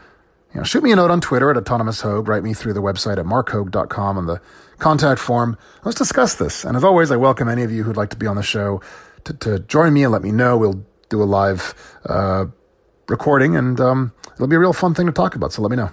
You 0.54 0.60
know, 0.60 0.64
shoot 0.64 0.84
me 0.84 0.92
a 0.92 0.96
note 0.96 1.12
on 1.12 1.22
Twitter 1.22 1.50
at 1.50 1.58
Autonomous 1.58 2.02
Hogue, 2.02 2.28
write 2.28 2.44
me 2.44 2.54
through 2.54 2.74
the 2.74 2.82
website 2.82 3.18
at 3.18 3.26
markhogue.com 3.26 4.18
on 4.18 4.26
the 4.26 4.42
contact 4.80 5.22
form. 5.22 5.58
Let's 5.86 5.98
discuss 5.98 6.36
this. 6.36 6.66
And 6.66 6.76
as 6.76 6.84
always, 6.84 7.10
I 7.10 7.16
welcome 7.16 7.48
any 7.48 7.64
of 7.64 7.72
you 7.72 7.84
who'd 7.84 7.96
like 7.96 8.10
to 8.10 8.18
be 8.18 8.28
on 8.28 8.36
the 8.36 8.44
show 8.44 8.82
to, 9.24 9.34
to 9.34 9.60
join 9.60 9.94
me 9.94 10.04
and 10.04 10.12
let 10.12 10.22
me 10.22 10.32
know. 10.32 10.58
We'll 10.58 10.84
do 11.10 11.24
a 11.24 11.26
live 11.26 11.74
uh, 12.06 12.46
recording, 13.08 13.56
and 13.56 13.80
um, 13.80 14.14
it'll 14.34 14.48
be 14.48 14.56
a 14.56 14.60
real 14.60 14.74
fun 14.74 14.94
thing 14.94 15.06
to 15.06 15.12
talk 15.12 15.36
about. 15.36 15.54
So 15.54 15.62
let 15.62 15.72
me 15.72 15.78
know. 15.78 15.92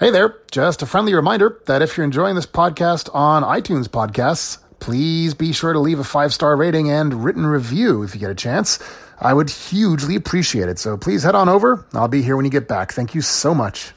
Hey 0.00 0.10
there, 0.10 0.36
just 0.52 0.80
a 0.80 0.86
friendly 0.86 1.12
reminder 1.12 1.60
that 1.66 1.82
if 1.82 1.96
you're 1.96 2.04
enjoying 2.04 2.36
this 2.36 2.46
podcast 2.46 3.12
on 3.12 3.42
iTunes 3.42 3.88
Podcasts, 3.88 4.58
please 4.78 5.34
be 5.34 5.52
sure 5.52 5.72
to 5.72 5.80
leave 5.80 5.98
a 5.98 6.04
five 6.04 6.32
star 6.32 6.54
rating 6.54 6.88
and 6.88 7.24
written 7.24 7.44
review 7.44 8.04
if 8.04 8.14
you 8.14 8.20
get 8.20 8.30
a 8.30 8.34
chance. 8.36 8.78
I 9.20 9.34
would 9.34 9.50
hugely 9.50 10.14
appreciate 10.14 10.68
it. 10.68 10.78
So 10.78 10.96
please 10.96 11.24
head 11.24 11.34
on 11.34 11.48
over. 11.48 11.84
I'll 11.94 12.06
be 12.06 12.22
here 12.22 12.36
when 12.36 12.44
you 12.44 12.50
get 12.52 12.68
back. 12.68 12.92
Thank 12.92 13.12
you 13.12 13.20
so 13.20 13.52
much. 13.52 13.92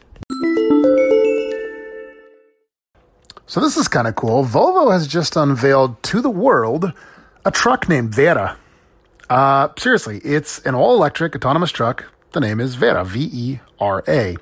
So 3.45 3.59
this 3.59 3.77
is 3.77 3.87
kind 3.87 4.07
of 4.07 4.15
cool. 4.15 4.43
Volvo 4.43 4.91
has 4.91 5.05
just 5.05 5.35
unveiled 5.35 6.01
to 6.01 6.19
the 6.19 6.31
world 6.31 6.93
a 7.45 7.51
truck 7.51 7.87
named 7.87 8.15
Vera. 8.15 8.57
Uh, 9.29 9.67
seriously, 9.77 10.17
it's 10.23 10.57
an 10.65 10.73
all 10.73 10.95
electric 10.95 11.35
autonomous 11.35 11.71
truck. 11.71 12.11
The 12.31 12.39
name 12.39 12.59
is 12.59 12.73
Vera, 12.73 13.05
V 13.05 13.29
E 13.31 13.59
R 13.79 14.03
A. 14.07 14.37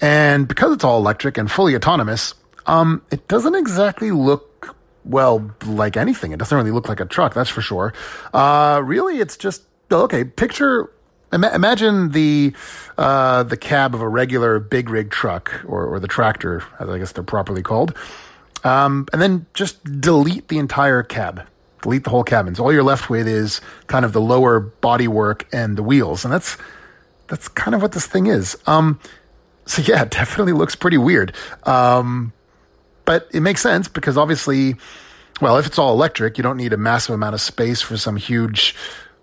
And 0.00 0.46
because 0.46 0.72
it's 0.72 0.84
all 0.84 0.98
electric 0.98 1.38
and 1.38 1.50
fully 1.50 1.74
autonomous, 1.74 2.34
um, 2.66 3.02
it 3.10 3.26
doesn't 3.28 3.54
exactly 3.54 4.10
look 4.10 4.76
well 5.04 5.50
like 5.66 5.96
anything. 5.96 6.32
It 6.32 6.38
doesn't 6.38 6.56
really 6.56 6.70
look 6.70 6.88
like 6.88 7.00
a 7.00 7.04
truck, 7.04 7.34
that's 7.34 7.50
for 7.50 7.62
sure. 7.62 7.92
Uh, 8.32 8.80
really, 8.84 9.18
it's 9.18 9.36
just 9.36 9.62
okay. 9.90 10.22
Picture, 10.24 10.90
ima- 11.32 11.52
imagine 11.54 12.10
the 12.10 12.52
uh, 12.96 13.42
the 13.42 13.56
cab 13.56 13.94
of 13.94 14.00
a 14.00 14.08
regular 14.08 14.60
big 14.60 14.90
rig 14.90 15.10
truck 15.10 15.64
or, 15.66 15.86
or 15.86 15.98
the 15.98 16.08
tractor, 16.08 16.62
as 16.78 16.88
I 16.88 16.98
guess 16.98 17.12
they're 17.12 17.24
properly 17.24 17.62
called, 17.62 17.96
um, 18.64 19.06
and 19.12 19.20
then 19.20 19.46
just 19.54 19.82
delete 20.00 20.48
the 20.48 20.58
entire 20.58 21.02
cab. 21.02 21.46
Delete 21.80 22.02
the 22.02 22.10
whole 22.10 22.24
cabin. 22.24 22.56
So 22.56 22.64
all 22.64 22.72
you're 22.72 22.82
left 22.82 23.08
with 23.08 23.28
is 23.28 23.60
kind 23.86 24.04
of 24.04 24.12
the 24.12 24.20
lower 24.20 24.60
bodywork 24.82 25.44
and 25.52 25.76
the 25.76 25.82
wheels, 25.82 26.24
and 26.24 26.34
that's 26.34 26.56
that's 27.28 27.46
kind 27.46 27.74
of 27.74 27.80
what 27.82 27.92
this 27.92 28.06
thing 28.06 28.26
is. 28.26 28.58
Um, 28.66 28.98
so 29.68 29.82
yeah, 29.82 30.02
it 30.02 30.10
definitely 30.10 30.54
looks 30.54 30.74
pretty 30.74 30.98
weird. 30.98 31.34
Um, 31.64 32.32
but 33.04 33.28
it 33.32 33.40
makes 33.40 33.60
sense 33.60 33.86
because 33.86 34.16
obviously, 34.16 34.76
well, 35.40 35.58
if 35.58 35.66
it's 35.66 35.78
all 35.78 35.92
electric, 35.92 36.38
you 36.38 36.42
don't 36.42 36.56
need 36.56 36.72
a 36.72 36.76
massive 36.76 37.14
amount 37.14 37.34
of 37.34 37.40
space 37.40 37.82
for 37.82 37.96
some 37.96 38.16
huge. 38.16 38.74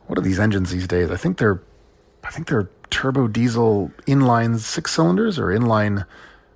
What 0.07 0.19
are 0.19 0.21
these 0.21 0.39
engines 0.39 0.69
these 0.69 0.87
days? 0.87 1.09
I 1.09 1.17
think 1.17 1.39
they're, 1.39 1.59
I 2.23 2.29
think 2.29 2.47
they're 2.47 2.69
turbo 2.91 3.27
diesel 3.27 3.91
inline 4.07 4.59
six 4.59 4.91
cylinders 4.91 5.39
or 5.39 5.47
inline 5.47 6.05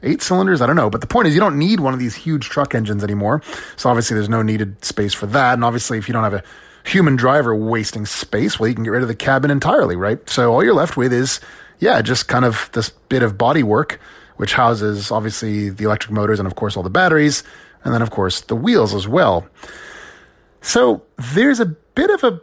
eight 0.04 0.22
cylinders. 0.22 0.62
I 0.62 0.68
don't 0.68 0.76
know. 0.76 0.92
But 0.92 1.02
the 1.02 1.08
point 1.08 1.28
is, 1.28 1.34
you 1.34 1.40
don't 1.40 1.58
need 1.58 1.80
one 1.80 1.94
of 1.94 2.00
these 2.00 2.16
huge 2.16 2.48
truck 2.48 2.76
engines 2.76 3.04
anymore. 3.04 3.42
So 3.76 3.90
obviously, 3.90 4.14
there's 4.14 4.30
no 4.30 4.44
needed 4.44 4.86
space 4.86 5.16
for 5.16 5.26
that. 5.28 5.56
And 5.56 5.66
obviously, 5.66 5.98
if 5.98 6.08
you 6.08 6.14
don't 6.14 6.24
have 6.24 6.36
a 6.36 6.44
human 6.86 7.16
driver 7.16 7.56
wasting 7.56 8.06
space, 8.06 8.60
well, 8.60 8.70
you 8.70 8.76
can 8.76 8.84
get 8.84 8.92
rid 8.92 9.02
of 9.02 9.08
the 9.08 9.16
cabin 9.16 9.50
entirely, 9.50 9.96
right? 9.96 10.30
So 10.30 10.54
all 10.54 10.64
you're 10.64 10.76
left 10.76 10.96
with 10.96 11.12
is 11.12 11.40
yeah, 11.80 12.02
just 12.02 12.28
kind 12.28 12.46
of 12.46 12.70
this 12.74 12.90
bit 12.90 13.24
of 13.24 13.38
body 13.38 13.64
work, 13.64 14.00
which 14.38 14.54
houses 14.54 15.12
obviously 15.12 15.70
the 15.70 15.86
electric 15.86 16.12
motors 16.12 16.40
and 16.40 16.48
of 16.48 16.56
course 16.56 16.78
all 16.78 16.84
the 16.84 16.90
batteries, 16.90 17.44
and 17.84 17.94
then 17.94 18.02
of 18.02 18.12
course 18.12 18.42
the 18.42 18.56
wheels 18.56 18.94
as 18.94 19.08
well. 19.08 19.48
So 20.62 21.04
there's 21.34 21.60
a 21.60 21.66
bit 21.66 22.10
of 22.10 22.24
a 22.24 22.42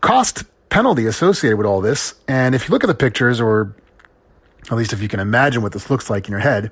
cost 0.00 0.44
penalty 0.68 1.06
associated 1.06 1.56
with 1.56 1.66
all 1.66 1.80
this. 1.80 2.14
And 2.26 2.54
if 2.54 2.68
you 2.68 2.72
look 2.72 2.82
at 2.82 2.88
the 2.88 2.94
pictures, 2.94 3.40
or 3.40 3.74
at 4.70 4.76
least 4.76 4.92
if 4.92 5.00
you 5.00 5.08
can 5.08 5.20
imagine 5.20 5.62
what 5.62 5.72
this 5.72 5.90
looks 5.90 6.10
like 6.10 6.26
in 6.26 6.32
your 6.32 6.40
head, 6.40 6.70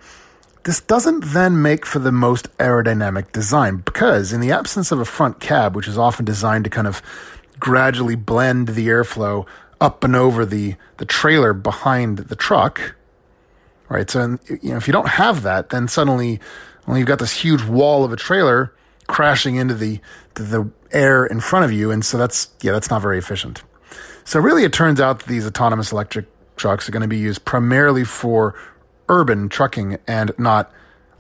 this 0.65 0.81
doesn't 0.81 1.25
then 1.27 1.63
make 1.63 1.87
for 1.87 2.01
the 2.01 2.13
most 2.13 2.55
aerodynamic 2.59 3.33
design 3.33 3.79
because, 3.79 4.33
in 4.33 4.41
the 4.41 4.53
absence 4.53 4.93
of 4.93 5.01
a 5.01 5.05
front 5.05 5.41
cab, 5.41 5.75
which 5.75 5.89
is 5.89 5.97
often 5.97 6.25
designed 6.25 6.65
to 6.65 6.71
kind 6.71 6.87
of 6.87 7.01
gradually 7.59 8.15
blend 8.15 8.69
the 8.69 8.89
airflow 8.89 9.47
up 9.81 10.05
and 10.05 10.15
over 10.15 10.45
the 10.45 10.77
the 10.99 11.05
trailer 11.05 11.53
behind 11.53 12.19
the 12.19 12.37
truck, 12.37 12.95
right? 13.89 14.09
So 14.11 14.21
and, 14.21 14.39
you 14.49 14.71
know 14.71 14.77
if 14.77 14.87
you 14.87 14.93
don't 14.93 15.09
have 15.09 15.43
that, 15.43 15.71
then 15.71 15.89
suddenly, 15.89 16.41
well, 16.87 16.99
you've 16.99 17.07
got 17.07 17.19
this 17.19 17.33
huge 17.33 17.65
wall 17.65 18.05
of 18.05 18.13
a 18.13 18.17
trailer 18.17 18.75
crashing 19.07 19.57
into 19.57 19.75
the 19.75 20.01
the 20.35 20.71
air 20.93 21.25
in 21.27 21.41
front 21.41 21.65
of 21.65 21.73
you, 21.73 21.91
and 21.91 22.05
so 22.05 22.19
that's 22.19 22.51
yeah, 22.63 22.73
that's 22.73 22.91
not 22.91 23.03
very 23.03 23.19
efficient. 23.19 23.63
So 24.25 24.39
really, 24.39 24.65
it 24.65 24.73
turns 24.73 25.01
out 25.01 25.21
that 25.21 25.29
these 25.29 25.47
autonomous 25.47 25.93
electric 25.93 26.27
trucks 26.57 26.89
are 26.89 26.93
going 26.93 27.03
to 27.03 27.09
be 27.09 27.19
used 27.19 27.45
primarily 27.45 28.05
for 28.05 28.55
urban 29.09 29.49
trucking 29.49 29.99
and 30.07 30.31
not 30.39 30.71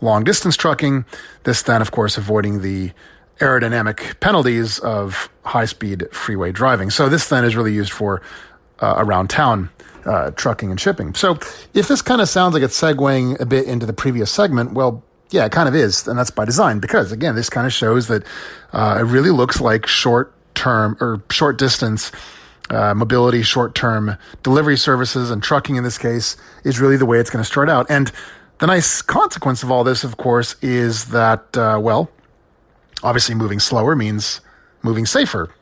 long 0.00 0.22
distance 0.22 0.56
trucking. 0.56 1.04
This 1.44 1.62
then, 1.62 1.80
of 1.80 1.90
course, 1.90 2.16
avoiding 2.16 2.62
the 2.62 2.92
aerodynamic 3.38 4.20
penalties 4.20 4.78
of 4.80 5.30
high 5.44 5.64
speed 5.64 6.06
freeway 6.12 6.52
driving. 6.52 6.90
So 6.90 7.08
this 7.08 7.28
then 7.28 7.44
is 7.44 7.56
really 7.56 7.72
used 7.72 7.92
for 7.92 8.22
uh, 8.80 8.94
around 8.96 9.28
town 9.28 9.70
uh, 10.04 10.30
trucking 10.32 10.70
and 10.70 10.80
shipping. 10.80 11.14
So 11.14 11.38
if 11.74 11.88
this 11.88 12.02
kind 12.02 12.20
of 12.20 12.28
sounds 12.28 12.54
like 12.54 12.62
it's 12.62 12.80
segueing 12.80 13.38
a 13.40 13.46
bit 13.46 13.66
into 13.66 13.86
the 13.86 13.92
previous 13.92 14.30
segment, 14.30 14.72
well, 14.72 15.02
yeah, 15.30 15.44
it 15.44 15.52
kind 15.52 15.68
of 15.68 15.74
is, 15.74 16.08
and 16.08 16.18
that's 16.18 16.30
by 16.30 16.44
design 16.44 16.80
because 16.80 17.12
again, 17.12 17.36
this 17.36 17.48
kind 17.48 17.66
of 17.66 17.72
shows 17.72 18.08
that 18.08 18.24
uh, 18.72 18.98
it 19.00 19.04
really 19.04 19.30
looks 19.30 19.60
like 19.60 19.86
short 19.86 20.32
term 20.54 20.96
or 21.00 21.22
short 21.30 21.58
distance. 21.58 22.10
Uh, 22.68 22.94
mobility, 22.94 23.42
short 23.42 23.74
term 23.74 24.16
delivery 24.44 24.76
services, 24.76 25.28
and 25.28 25.42
trucking 25.42 25.74
in 25.74 25.82
this 25.82 25.98
case 25.98 26.36
is 26.62 26.78
really 26.78 26.96
the 26.96 27.04
way 27.04 27.18
it's 27.18 27.28
going 27.28 27.42
to 27.42 27.50
start 27.50 27.68
out. 27.68 27.84
And 27.90 28.12
the 28.58 28.68
nice 28.68 29.02
consequence 29.02 29.64
of 29.64 29.72
all 29.72 29.82
this, 29.82 30.04
of 30.04 30.16
course, 30.18 30.54
is 30.62 31.06
that, 31.06 31.56
uh, 31.56 31.80
well, 31.82 32.12
obviously 33.02 33.34
moving 33.34 33.58
slower 33.58 33.96
means 33.96 34.40
moving 34.84 35.04
safer 35.04 35.52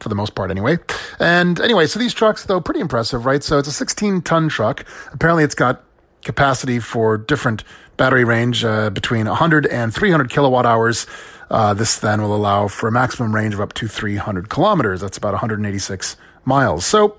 for 0.00 0.08
the 0.08 0.14
most 0.14 0.34
part 0.34 0.50
anyway. 0.50 0.78
And 1.18 1.60
anyway, 1.60 1.86
so 1.86 1.98
these 1.98 2.14
trucks, 2.14 2.44
though, 2.44 2.60
pretty 2.60 2.80
impressive, 2.80 3.26
right? 3.26 3.42
So 3.42 3.58
it's 3.58 3.68
a 3.68 3.72
16 3.72 4.22
ton 4.22 4.48
truck. 4.48 4.84
Apparently, 5.12 5.44
it's 5.44 5.54
got 5.54 5.82
capacity 6.22 6.78
for 6.78 7.16
different 7.16 7.64
battery 7.96 8.24
range 8.24 8.64
uh, 8.64 8.90
between 8.90 9.26
100 9.26 9.66
and 9.66 9.94
300 9.94 10.28
kilowatt 10.30 10.66
hours. 10.66 11.06
Uh, 11.50 11.72
this 11.74 11.98
then 11.98 12.20
will 12.20 12.34
allow 12.34 12.68
for 12.68 12.88
a 12.88 12.92
maximum 12.92 13.34
range 13.34 13.54
of 13.54 13.60
up 13.60 13.72
to 13.74 13.88
300 13.88 14.48
kilometers. 14.48 15.00
That's 15.00 15.16
about 15.16 15.32
186 15.32 16.16
miles. 16.44 16.84
So 16.84 17.16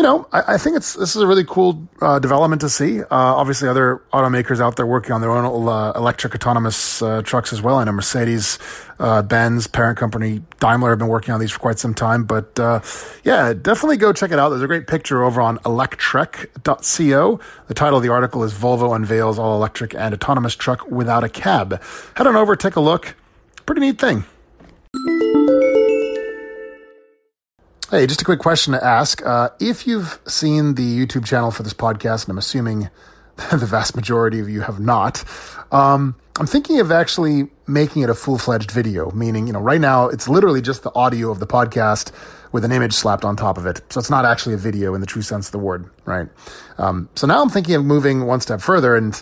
you 0.00 0.04
know, 0.04 0.26
I, 0.32 0.54
I, 0.54 0.56
think 0.56 0.78
it's 0.78 0.94
this 0.94 1.14
is 1.14 1.20
a 1.20 1.26
really 1.26 1.44
cool 1.44 1.86
uh, 2.00 2.18
development 2.18 2.62
to 2.62 2.70
see. 2.70 3.02
Uh, 3.02 3.06
obviously, 3.10 3.68
other 3.68 4.00
automakers 4.14 4.58
out 4.58 4.76
there 4.76 4.86
working 4.86 5.12
on 5.12 5.20
their 5.20 5.30
own 5.30 5.68
uh, 5.68 5.92
electric 5.94 6.34
autonomous 6.34 7.02
uh, 7.02 7.20
trucks 7.20 7.52
as 7.52 7.60
well. 7.60 7.76
I 7.76 7.84
know 7.84 7.92
Mercedes, 7.92 8.58
uh, 8.98 9.20
Benz, 9.20 9.66
parent 9.66 9.98
company 9.98 10.40
Daimler 10.58 10.88
have 10.88 10.98
been 10.98 11.08
working 11.08 11.34
on 11.34 11.40
these 11.40 11.50
for 11.50 11.58
quite 11.58 11.78
some 11.78 11.92
time. 11.92 12.24
But 12.24 12.58
uh, 12.58 12.80
yeah, 13.24 13.52
definitely 13.52 13.98
go 13.98 14.14
check 14.14 14.30
it 14.30 14.38
out. 14.38 14.48
There's 14.48 14.62
a 14.62 14.66
great 14.66 14.86
picture 14.86 15.22
over 15.22 15.38
on 15.42 15.58
electrek.co. 15.58 17.40
The 17.66 17.74
title 17.74 17.98
of 17.98 18.02
the 18.02 18.10
article 18.10 18.42
is 18.42 18.54
Volvo 18.54 18.96
unveils 18.96 19.38
all 19.38 19.54
electric 19.54 19.94
and 19.94 20.14
autonomous 20.14 20.56
truck 20.56 20.90
without 20.90 21.24
a 21.24 21.28
cab. 21.28 21.78
Head 22.14 22.26
on 22.26 22.36
over, 22.36 22.56
take 22.56 22.76
a 22.76 22.80
look. 22.80 23.16
Pretty 23.66 23.82
neat 23.82 23.98
thing. 23.98 24.24
Hey, 27.90 28.06
just 28.06 28.22
a 28.22 28.24
quick 28.24 28.38
question 28.38 28.72
to 28.72 28.84
ask. 28.84 29.20
Uh, 29.26 29.48
if 29.58 29.84
you've 29.84 30.20
seen 30.24 30.76
the 30.76 30.84
YouTube 30.84 31.24
channel 31.24 31.50
for 31.50 31.64
this 31.64 31.74
podcast, 31.74 32.22
and 32.22 32.30
I'm 32.30 32.38
assuming 32.38 32.88
the 33.50 33.66
vast 33.66 33.96
majority 33.96 34.38
of 34.38 34.48
you 34.48 34.60
have 34.60 34.78
not, 34.78 35.24
um, 35.72 36.14
I'm 36.38 36.46
thinking 36.46 36.78
of 36.78 36.92
actually 36.92 37.48
making 37.66 38.02
it 38.02 38.08
a 38.08 38.14
full 38.14 38.38
fledged 38.38 38.70
video, 38.70 39.10
meaning, 39.10 39.48
you 39.48 39.52
know, 39.52 39.58
right 39.58 39.80
now 39.80 40.06
it's 40.06 40.28
literally 40.28 40.62
just 40.62 40.84
the 40.84 40.94
audio 40.94 41.32
of 41.32 41.40
the 41.40 41.48
podcast 41.48 42.12
with 42.52 42.64
an 42.64 42.70
image 42.70 42.92
slapped 42.92 43.24
on 43.24 43.34
top 43.34 43.58
of 43.58 43.66
it. 43.66 43.80
So 43.92 43.98
it's 43.98 44.08
not 44.08 44.24
actually 44.24 44.54
a 44.54 44.58
video 44.58 44.94
in 44.94 45.00
the 45.00 45.06
true 45.08 45.22
sense 45.22 45.48
of 45.48 45.52
the 45.52 45.58
word, 45.58 45.90
right? 46.04 46.28
Um, 46.78 47.08
so 47.16 47.26
now 47.26 47.42
I'm 47.42 47.50
thinking 47.50 47.74
of 47.74 47.84
moving 47.84 48.24
one 48.24 48.40
step 48.40 48.60
further 48.60 48.94
and 48.94 49.20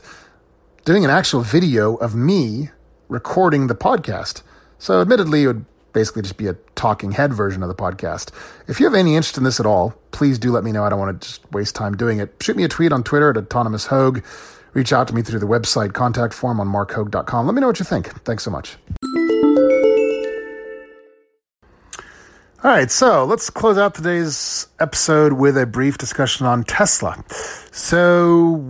doing 0.85 1.07
an 1.07 1.11
actual 1.11 1.41
video 1.41 1.95
of 1.95 2.15
me 2.15 2.69
recording 3.09 3.69
the 3.69 3.75
podcast. 3.75 4.43
So 4.79 5.01
admittedly, 5.01 5.45
it 5.45 5.47
would 5.47 5.65
basically 5.99 6.23
just 6.23 6.37
be 6.37 6.47
a 6.47 6.55
talking 6.77 7.11
head 7.11 7.33
version 7.33 7.61
of 7.61 7.69
the 7.69 7.75
podcast. 7.75 8.31
If 8.69 8.79
you 8.79 8.87
have 8.87 8.95
any 8.95 9.17
interest 9.17 9.37
in 9.37 9.43
this 9.43 9.59
at 9.59 9.67
all, 9.67 9.95
please 10.13 10.39
do 10.39 10.53
let 10.53 10.63
me 10.63 10.71
know. 10.71 10.85
I 10.85 10.91
don't 10.91 11.01
want 11.01 11.21
to 11.21 11.27
just 11.27 11.51
waste 11.51 11.75
time 11.75 11.97
doing 11.97 12.21
it. 12.21 12.33
Shoot 12.41 12.57
me 12.57 12.63
a 12.63 12.69
tweet 12.69 12.93
on 12.93 13.03
Twitter 13.03 13.31
at 13.31 13.37
Autonomous 13.37 13.87
Hogue. 13.87 14.23
Reach 14.75 14.93
out 14.93 15.09
to 15.09 15.15
me 15.15 15.23
through 15.23 15.41
the 15.41 15.47
website 15.47 15.95
contact 15.95 16.35
form 16.35 16.61
on 16.61 16.69
markhogue.com. 16.69 17.47
Let 17.47 17.55
me 17.57 17.61
know 17.61 17.67
what 17.67 17.81
you 17.81 17.85
think. 17.85 18.07
Thanks 18.23 18.45
so 18.45 18.51
much. 18.53 18.77
All 22.63 22.71
right, 22.71 22.91
so 22.93 23.25
let's 23.25 23.51
close 23.51 23.77
out 23.77 23.97
today's 23.97 24.69
episode 24.79 25.33
with 25.33 25.59
a 25.59 25.67
brief 25.67 25.99
discussion 25.99 26.47
on 26.47 26.63
Tesla. 26.63 27.25
So, 27.73 28.63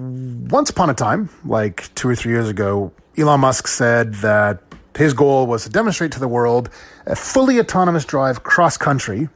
once 0.48 0.70
upon 0.70 0.88
a 0.88 0.94
time, 0.94 1.28
like 1.44 1.94
two 1.94 2.08
or 2.08 2.16
three 2.16 2.32
years 2.32 2.48
ago, 2.48 2.90
Elon 3.18 3.40
Musk 3.40 3.66
said 3.66 4.14
that 4.16 4.62
his 4.98 5.14
goal 5.14 5.46
was 5.46 5.62
to 5.62 5.70
demonstrate 5.70 6.12
to 6.12 6.20
the 6.20 6.28
world 6.28 6.68
a 7.06 7.14
fully 7.14 7.60
autonomous 7.60 8.04
drive 8.04 8.42
cross 8.42 8.76
country. 8.76 9.28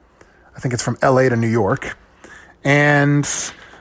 I 0.57 0.61
think 0.61 0.75
it's 0.75 0.83
from 0.83 0.99
LA 1.03 1.29
to 1.29 1.37
New 1.37 1.49
York. 1.49 1.97
And 2.65 3.25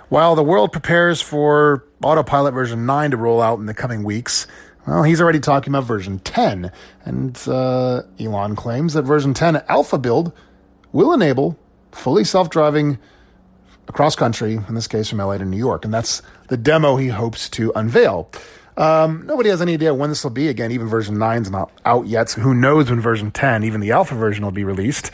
while 0.10 0.36
the 0.36 0.44
world 0.44 0.72
prepares 0.72 1.22
for 1.22 1.84
autopilot 2.04 2.54
version 2.54 2.86
9 2.86 3.12
to 3.12 3.18
roll 3.18 3.42
out 3.42 3.58
in 3.58 3.66
the 3.66 3.74
coming 3.74 4.04
weeks, 4.04 4.46
well, 4.88 5.04
he's 5.04 5.20
already 5.20 5.40
talking 5.40 5.72
about 5.74 5.86
version 5.86 6.20
10. 6.20 6.72
And 7.04 7.40
uh, 7.48 8.04
Elon 8.20 8.56
claims 8.56 8.94
that 8.94 9.04
version 9.04 9.34
10 9.34 9.64
alpha 9.68 9.98
build 9.98 10.34
will 10.92 11.14
enable 11.14 11.58
fully 11.92 12.24
self 12.24 12.50
driving 12.50 13.00
across 13.88 14.16
country, 14.16 14.60
in 14.68 14.76
this 14.76 14.88
case 14.88 15.10
from 15.10 15.18
LA 15.18 15.40
to 15.40 15.46
New 15.46 15.58
York. 15.58 15.84
And 15.84 15.94
that's 15.94 16.22
the 16.48 16.58
demo 16.58 16.98
he 16.98 17.08
hopes 17.08 17.50
to 17.50 17.72
unveil. 17.76 18.30
Um, 18.78 19.26
nobody 19.26 19.50
has 19.50 19.62
any 19.62 19.74
idea 19.74 19.94
when 19.94 20.10
this 20.10 20.24
will 20.24 20.32
be. 20.32 20.48
Again, 20.48 20.72
even 20.72 20.88
version 20.88 21.18
9 21.18 21.42
is 21.42 21.52
not 21.52 21.72
out 21.86 22.08
yet, 22.08 22.30
so 22.30 22.42
who 22.42 22.54
knows 22.54 22.90
when 22.90 23.02
version 23.02 23.32
10, 23.32 23.64
even 23.64 23.82
the 23.82 23.92
alpha 23.92 24.16
version, 24.16 24.44
will 24.44 24.52
be 24.52 24.64
released. 24.64 25.12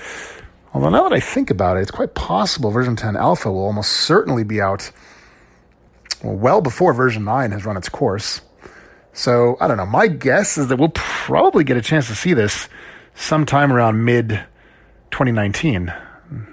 Although 0.73 0.89
now 0.89 1.03
that 1.03 1.13
I 1.13 1.19
think 1.19 1.49
about 1.49 1.77
it, 1.77 1.81
it's 1.81 1.91
quite 1.91 2.13
possible 2.13 2.71
version 2.71 2.95
10 2.95 3.15
alpha 3.15 3.51
will 3.51 3.65
almost 3.65 3.91
certainly 3.91 4.43
be 4.43 4.61
out 4.61 4.91
well, 6.23 6.35
well 6.35 6.61
before 6.61 6.93
version 6.93 7.23
9 7.23 7.51
has 7.51 7.65
run 7.65 7.77
its 7.77 7.89
course. 7.89 8.41
So 9.13 9.57
I 9.59 9.67
don't 9.67 9.77
know. 9.77 9.85
My 9.85 10.07
guess 10.07 10.57
is 10.57 10.67
that 10.67 10.77
we'll 10.77 10.89
probably 10.89 11.63
get 11.63 11.77
a 11.77 11.81
chance 11.81 12.07
to 12.07 12.15
see 12.15 12.33
this 12.33 12.69
sometime 13.15 13.73
around 13.73 14.05
mid 14.05 14.29
2019, 15.09 15.91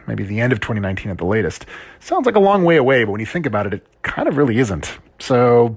maybe 0.07 0.25
the 0.25 0.41
end 0.41 0.53
of 0.53 0.61
2019 0.61 1.11
at 1.11 1.19
the 1.19 1.27
latest. 1.27 1.67
Sounds 2.01 2.25
like 2.25 2.37
a 2.37 2.41
long 2.41 2.65
way 2.65 2.77
away, 2.77 3.05
but 3.05 3.11
when 3.11 3.21
you 3.21 3.27
think 3.27 3.45
about 3.45 3.67
it, 3.67 3.75
it 3.75 3.87
kind 4.03 4.29
of 4.29 4.39
really 4.39 4.59
isn't. 4.59 4.99
So 5.19 5.77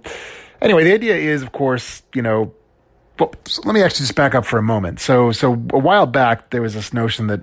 anyway, 0.61 0.83
the 0.83 0.93
idea 0.93 1.15
is, 1.15 1.41
of 1.41 1.51
course, 1.51 2.03
you 2.13 2.21
know, 2.21 2.53
well, 3.19 3.33
so 3.45 3.61
let 3.65 3.73
me 3.73 3.81
actually 3.81 4.03
just 4.03 4.15
back 4.15 4.35
up 4.35 4.45
for 4.45 4.59
a 4.59 4.63
moment. 4.63 4.99
So, 4.99 5.31
so 5.31 5.53
a 5.71 5.79
while 5.79 6.05
back, 6.05 6.51
there 6.51 6.61
was 6.61 6.73
this 6.73 6.93
notion 6.93 7.27
that, 7.27 7.41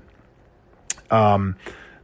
um, 1.11 1.57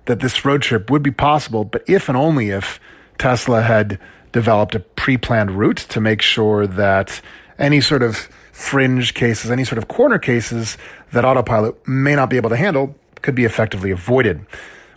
that 0.07 0.21
this 0.21 0.45
road 0.45 0.63
trip 0.63 0.91
would 0.91 1.03
be 1.03 1.13
possible, 1.13 1.65
but 1.65 1.85
if 1.87 2.09
and 2.09 2.17
only 2.17 2.51
if 2.51 2.81
Tesla 3.19 3.63
had 3.63 3.99
developed 4.33 4.75
a 4.75 4.81
pre-planned 4.81 5.53
route 5.53 5.77
to 5.77 6.01
make 6.01 6.23
sure 6.23 6.67
that 6.67 7.21
any 7.59 7.81
sort 7.81 8.03
of 8.03 8.29
fringe 8.53 9.15
cases, 9.15 9.51
any 9.51 9.65
sort 9.65 9.79
of 9.79 9.89
corner 9.89 10.19
cases 10.19 10.77
that 11.13 11.25
autopilot 11.25 11.77
may 11.87 12.15
not 12.15 12.31
be 12.31 12.37
able 12.37 12.51
to 12.51 12.57
handle 12.57 12.95
could 13.23 13.35
be 13.35 13.45
effectively 13.45 13.91
avoided. 13.91 14.45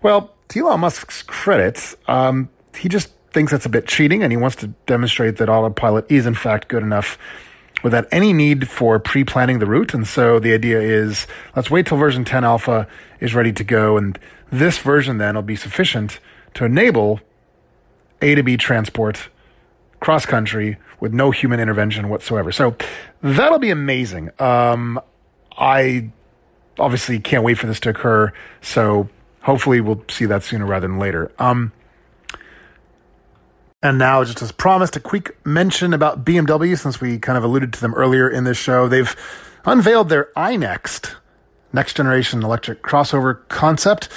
Well, 0.01 0.33
to 0.49 0.59
Elon 0.59 0.81
Musk's 0.81 1.23
credit, 1.23 1.95
um, 2.07 2.49
he 2.75 2.89
just 2.89 3.11
thinks 3.33 3.51
that's 3.51 3.65
a 3.65 3.69
bit 3.69 3.87
cheating 3.87 4.23
and 4.23 4.31
he 4.31 4.37
wants 4.37 4.55
to 4.57 4.67
demonstrate 4.85 5.37
that 5.37 5.49
autopilot 5.49 6.05
is 6.09 6.25
in 6.25 6.35
fact 6.35 6.67
good 6.67 6.83
enough 6.83 7.17
without 7.83 8.07
any 8.11 8.31
need 8.31 8.69
for 8.69 8.97
pre-planning 8.99 9.59
the 9.59 9.65
route. 9.65 9.93
And 9.93 10.07
so 10.07 10.39
the 10.39 10.53
idea 10.53 10.79
is 10.79 11.27
let's 11.55 11.69
wait 11.69 11.85
till 11.85 11.97
version 11.97 12.23
10 12.23 12.43
alpha 12.43 12.87
is 13.19 13.35
ready 13.35 13.51
to 13.51 13.63
go. 13.63 13.97
And 13.97 14.17
this 14.51 14.77
version 14.77 15.17
then 15.17 15.35
will 15.35 15.41
be 15.41 15.55
sufficient 15.55 16.19
to 16.53 16.65
enable 16.65 17.19
A 18.21 18.35
to 18.35 18.43
B 18.43 18.55
transport 18.57 19.29
cross 19.99 20.25
country 20.25 20.77
with 20.99 21.13
no 21.13 21.31
human 21.31 21.59
intervention 21.59 22.09
whatsoever. 22.09 22.51
So 22.51 22.75
that'll 23.21 23.59
be 23.59 23.69
amazing. 23.69 24.31
Um, 24.39 24.99
I 25.57 26.09
obviously 26.79 27.19
can't 27.19 27.43
wait 27.43 27.57
for 27.57 27.67
this 27.67 27.79
to 27.81 27.89
occur. 27.89 28.31
So 28.61 29.09
hopefully 29.41 29.81
we'll 29.81 30.03
see 30.09 30.25
that 30.25 30.43
sooner 30.43 30.65
rather 30.65 30.87
than 30.87 30.99
later. 30.99 31.31
Um, 31.39 31.71
and 33.83 33.97
now, 33.97 34.23
just 34.23 34.41
as 34.41 34.53
promised, 34.53 34.95
a 34.95 35.01
quick 35.01 35.37
mention 35.45 35.93
about 35.93 36.23
BMW, 36.23 36.79
since 36.79 37.01
we 37.01 37.19
kind 37.19 37.37
of 37.37 37.43
alluded 37.43 37.73
to 37.73 37.81
them 37.81 37.93
earlier 37.93 38.29
in 38.29 38.45
this 38.45 38.57
show. 38.57 38.87
They've 38.87 39.13
unveiled 39.65 40.07
their 40.07 40.29
iNext, 40.37 41.15
next 41.73 41.97
generation 41.97 42.43
electric 42.43 42.81
crossover 42.81 43.45
concept. 43.49 44.07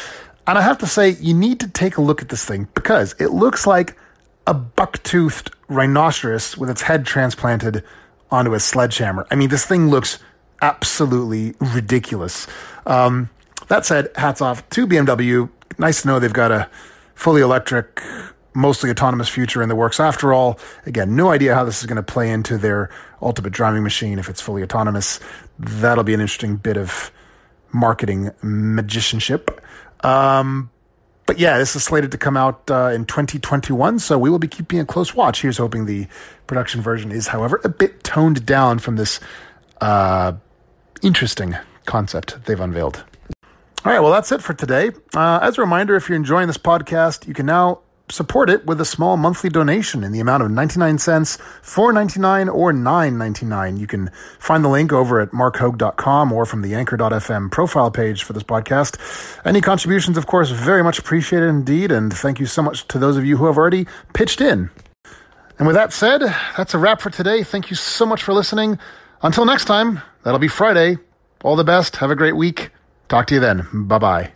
And 0.47 0.57
I 0.57 0.61
have 0.61 0.79
to 0.79 0.87
say, 0.87 1.11
you 1.11 1.35
need 1.35 1.59
to 1.59 1.69
take 1.69 1.97
a 1.97 2.01
look 2.01 2.23
at 2.23 2.29
this 2.29 2.45
thing 2.45 2.69
because 2.75 3.17
it 3.19 3.33
looks 3.33 3.67
like 3.67 3.99
a 4.47 4.55
buck-toothed 4.55 5.51
rhinoceros 5.67 6.57
with 6.57 6.71
its 6.71 6.83
head 6.83 7.05
transplanted 7.05 7.83
onto 8.31 8.55
a 8.55 8.61
sledgehammer. 8.61 9.27
I 9.33 9.35
mean, 9.35 9.49
this 9.49 9.67
thing 9.67 9.89
looks 9.89 10.21
absolutely 10.63 11.55
ridiculous. 11.59 12.47
Um, 12.87 13.31
that 13.67 13.85
said, 13.85 14.11
hats 14.15 14.41
off 14.41 14.69
to 14.71 14.87
BMW. 14.87 15.51
Nice 15.77 16.03
to 16.03 16.09
know 16.09 16.21
they've 16.21 16.33
got 16.33 16.53
a 16.53 16.71
fully 17.17 17.43
electric 17.43 18.01
mostly 18.57 18.91
autonomous 18.91 19.29
future 19.29 19.63
in 19.63 19.69
the 19.69 19.77
works. 19.77 20.01
After 20.01 20.33
all, 20.33 20.59
again, 20.87 21.15
no 21.15 21.31
idea 21.31 21.55
how 21.55 21.63
this 21.63 21.81
is 21.81 21.87
going 21.87 21.97
to 21.97 22.03
play 22.03 22.31
into 22.31 22.57
their 22.57 22.91
ultimate 23.21 23.53
driving 23.53 23.83
machine 23.83 24.19
if 24.19 24.29
it's 24.29 24.41
fully 24.41 24.63
autonomous. 24.63 25.21
That'll 25.59 26.05
be 26.05 26.15
an 26.15 26.21
interesting 26.21 26.57
bit 26.57 26.77
of 26.77 27.13
marketing 27.73 28.33
magicianship. 28.43 29.61
Um, 30.05 30.71
but 31.27 31.39
yeah, 31.39 31.59
this 31.59 31.77
is 31.77 31.85
slated 31.85 32.13
to 32.13 32.19
come 32.19 32.37
out 32.37 32.71
uh, 32.71 32.91
in 32.95 33.05
2021, 33.05 33.99
so 33.99 34.19
we 34.19 34.31
will 34.31 34.39
be 34.39 34.49
keeping 34.49 34.81
a 34.81 34.87
close 34.87 35.15
watch. 35.15 35.43
Here's 35.43 35.59
hoping 35.59 35.85
the 35.85 36.07
production 36.47 36.81
version 36.81 37.13
is, 37.13 37.29
however, 37.29 37.61
a 37.63 37.69
bit 37.69 38.05
toned 38.05 38.47
down 38.47 38.79
from 38.79 38.97
this 38.97 39.21
uh, 39.81 40.33
interesting 41.03 41.57
concept 41.85 42.45
they've 42.47 42.61
unveiled. 42.61 43.05
All 43.85 43.93
right, 43.93 44.01
well, 44.01 44.13
that's 44.13 44.33
it 44.33 44.43
for 44.43 44.55
today. 44.55 44.93
Uh, 45.15 45.41
as 45.43 45.59
a 45.59 45.61
reminder, 45.61 45.95
if 45.95 46.09
you're 46.09 46.17
enjoying 46.17 46.47
this 46.47 46.59
podcast, 46.59 47.29
you 47.29 47.35
can 47.35 47.47
now 47.47 47.81
support 48.09 48.49
it 48.49 48.67
with 48.67 48.81
a 48.81 48.85
small 48.85 49.17
monthly 49.17 49.51
donation 49.51 50.05
in 50.05 50.13
the 50.13 50.21
amount 50.21 50.43
of 50.43 50.51
99 50.51 50.99
cents, 50.99 51.37
4.99 51.37 52.53
or 52.55 52.73
9.99. 52.73 53.79
You 53.79 53.87
can 53.87 54.11
find 54.39 54.65
the 54.65 54.69
link 54.69 54.93
over 54.93 55.21
at 55.21 55.31
markhogue.com 55.31 56.33
or 56.33 56.47
from 56.47 56.63
the 56.63 56.75
anchor.fm 56.75 57.51
profile 57.51 57.91
page 57.91 58.23
for 58.23 58.33
this 58.33 58.43
podcast. 58.43 58.97
Any 59.45 59.61
contributions, 59.61 60.17
of 60.17 60.27
course, 60.27 60.51
very 60.51 60.83
much 60.83 60.99
appreciated 60.99 61.49
indeed, 61.49 61.91
and 61.91 62.13
thank 62.13 62.41
you 62.41 62.47
so 62.47 62.63
much 62.63 62.87
to 62.89 62.99
those 62.99 63.17
of 63.17 63.25
you 63.25 63.37
who 63.37 63.47
have 63.47 63.57
already 63.57 63.87
pitched 64.15 64.41
in. 64.41 64.71
And 65.59 65.67
with 65.67 65.77
that 65.77 65.93
said, 65.93 66.23
that's 66.57 66.75
a 66.75 66.79
wrap 66.79 67.01
for 67.01 67.11
today. 67.11 67.43
Thank 67.43 67.71
you 67.71 67.77
so 67.77 68.05
much 68.05 68.23
for 68.23 68.33
listening. 68.33 68.79
Until 69.23 69.45
next 69.47 69.65
time, 69.65 70.03
that'll 70.23 70.39
be 70.39 70.49
Friday. 70.49 70.99
All 71.43 71.57
the 71.57 71.65
best. 71.65 71.97
Have 71.97 72.11
a 72.11 72.17
great 72.17 72.37
week. 72.37 72.71
Talk 73.09 73.27
to 73.29 73.35
you 73.35 73.41
then. 73.41 73.67
Bye 73.73 73.99
bye. 73.99 74.33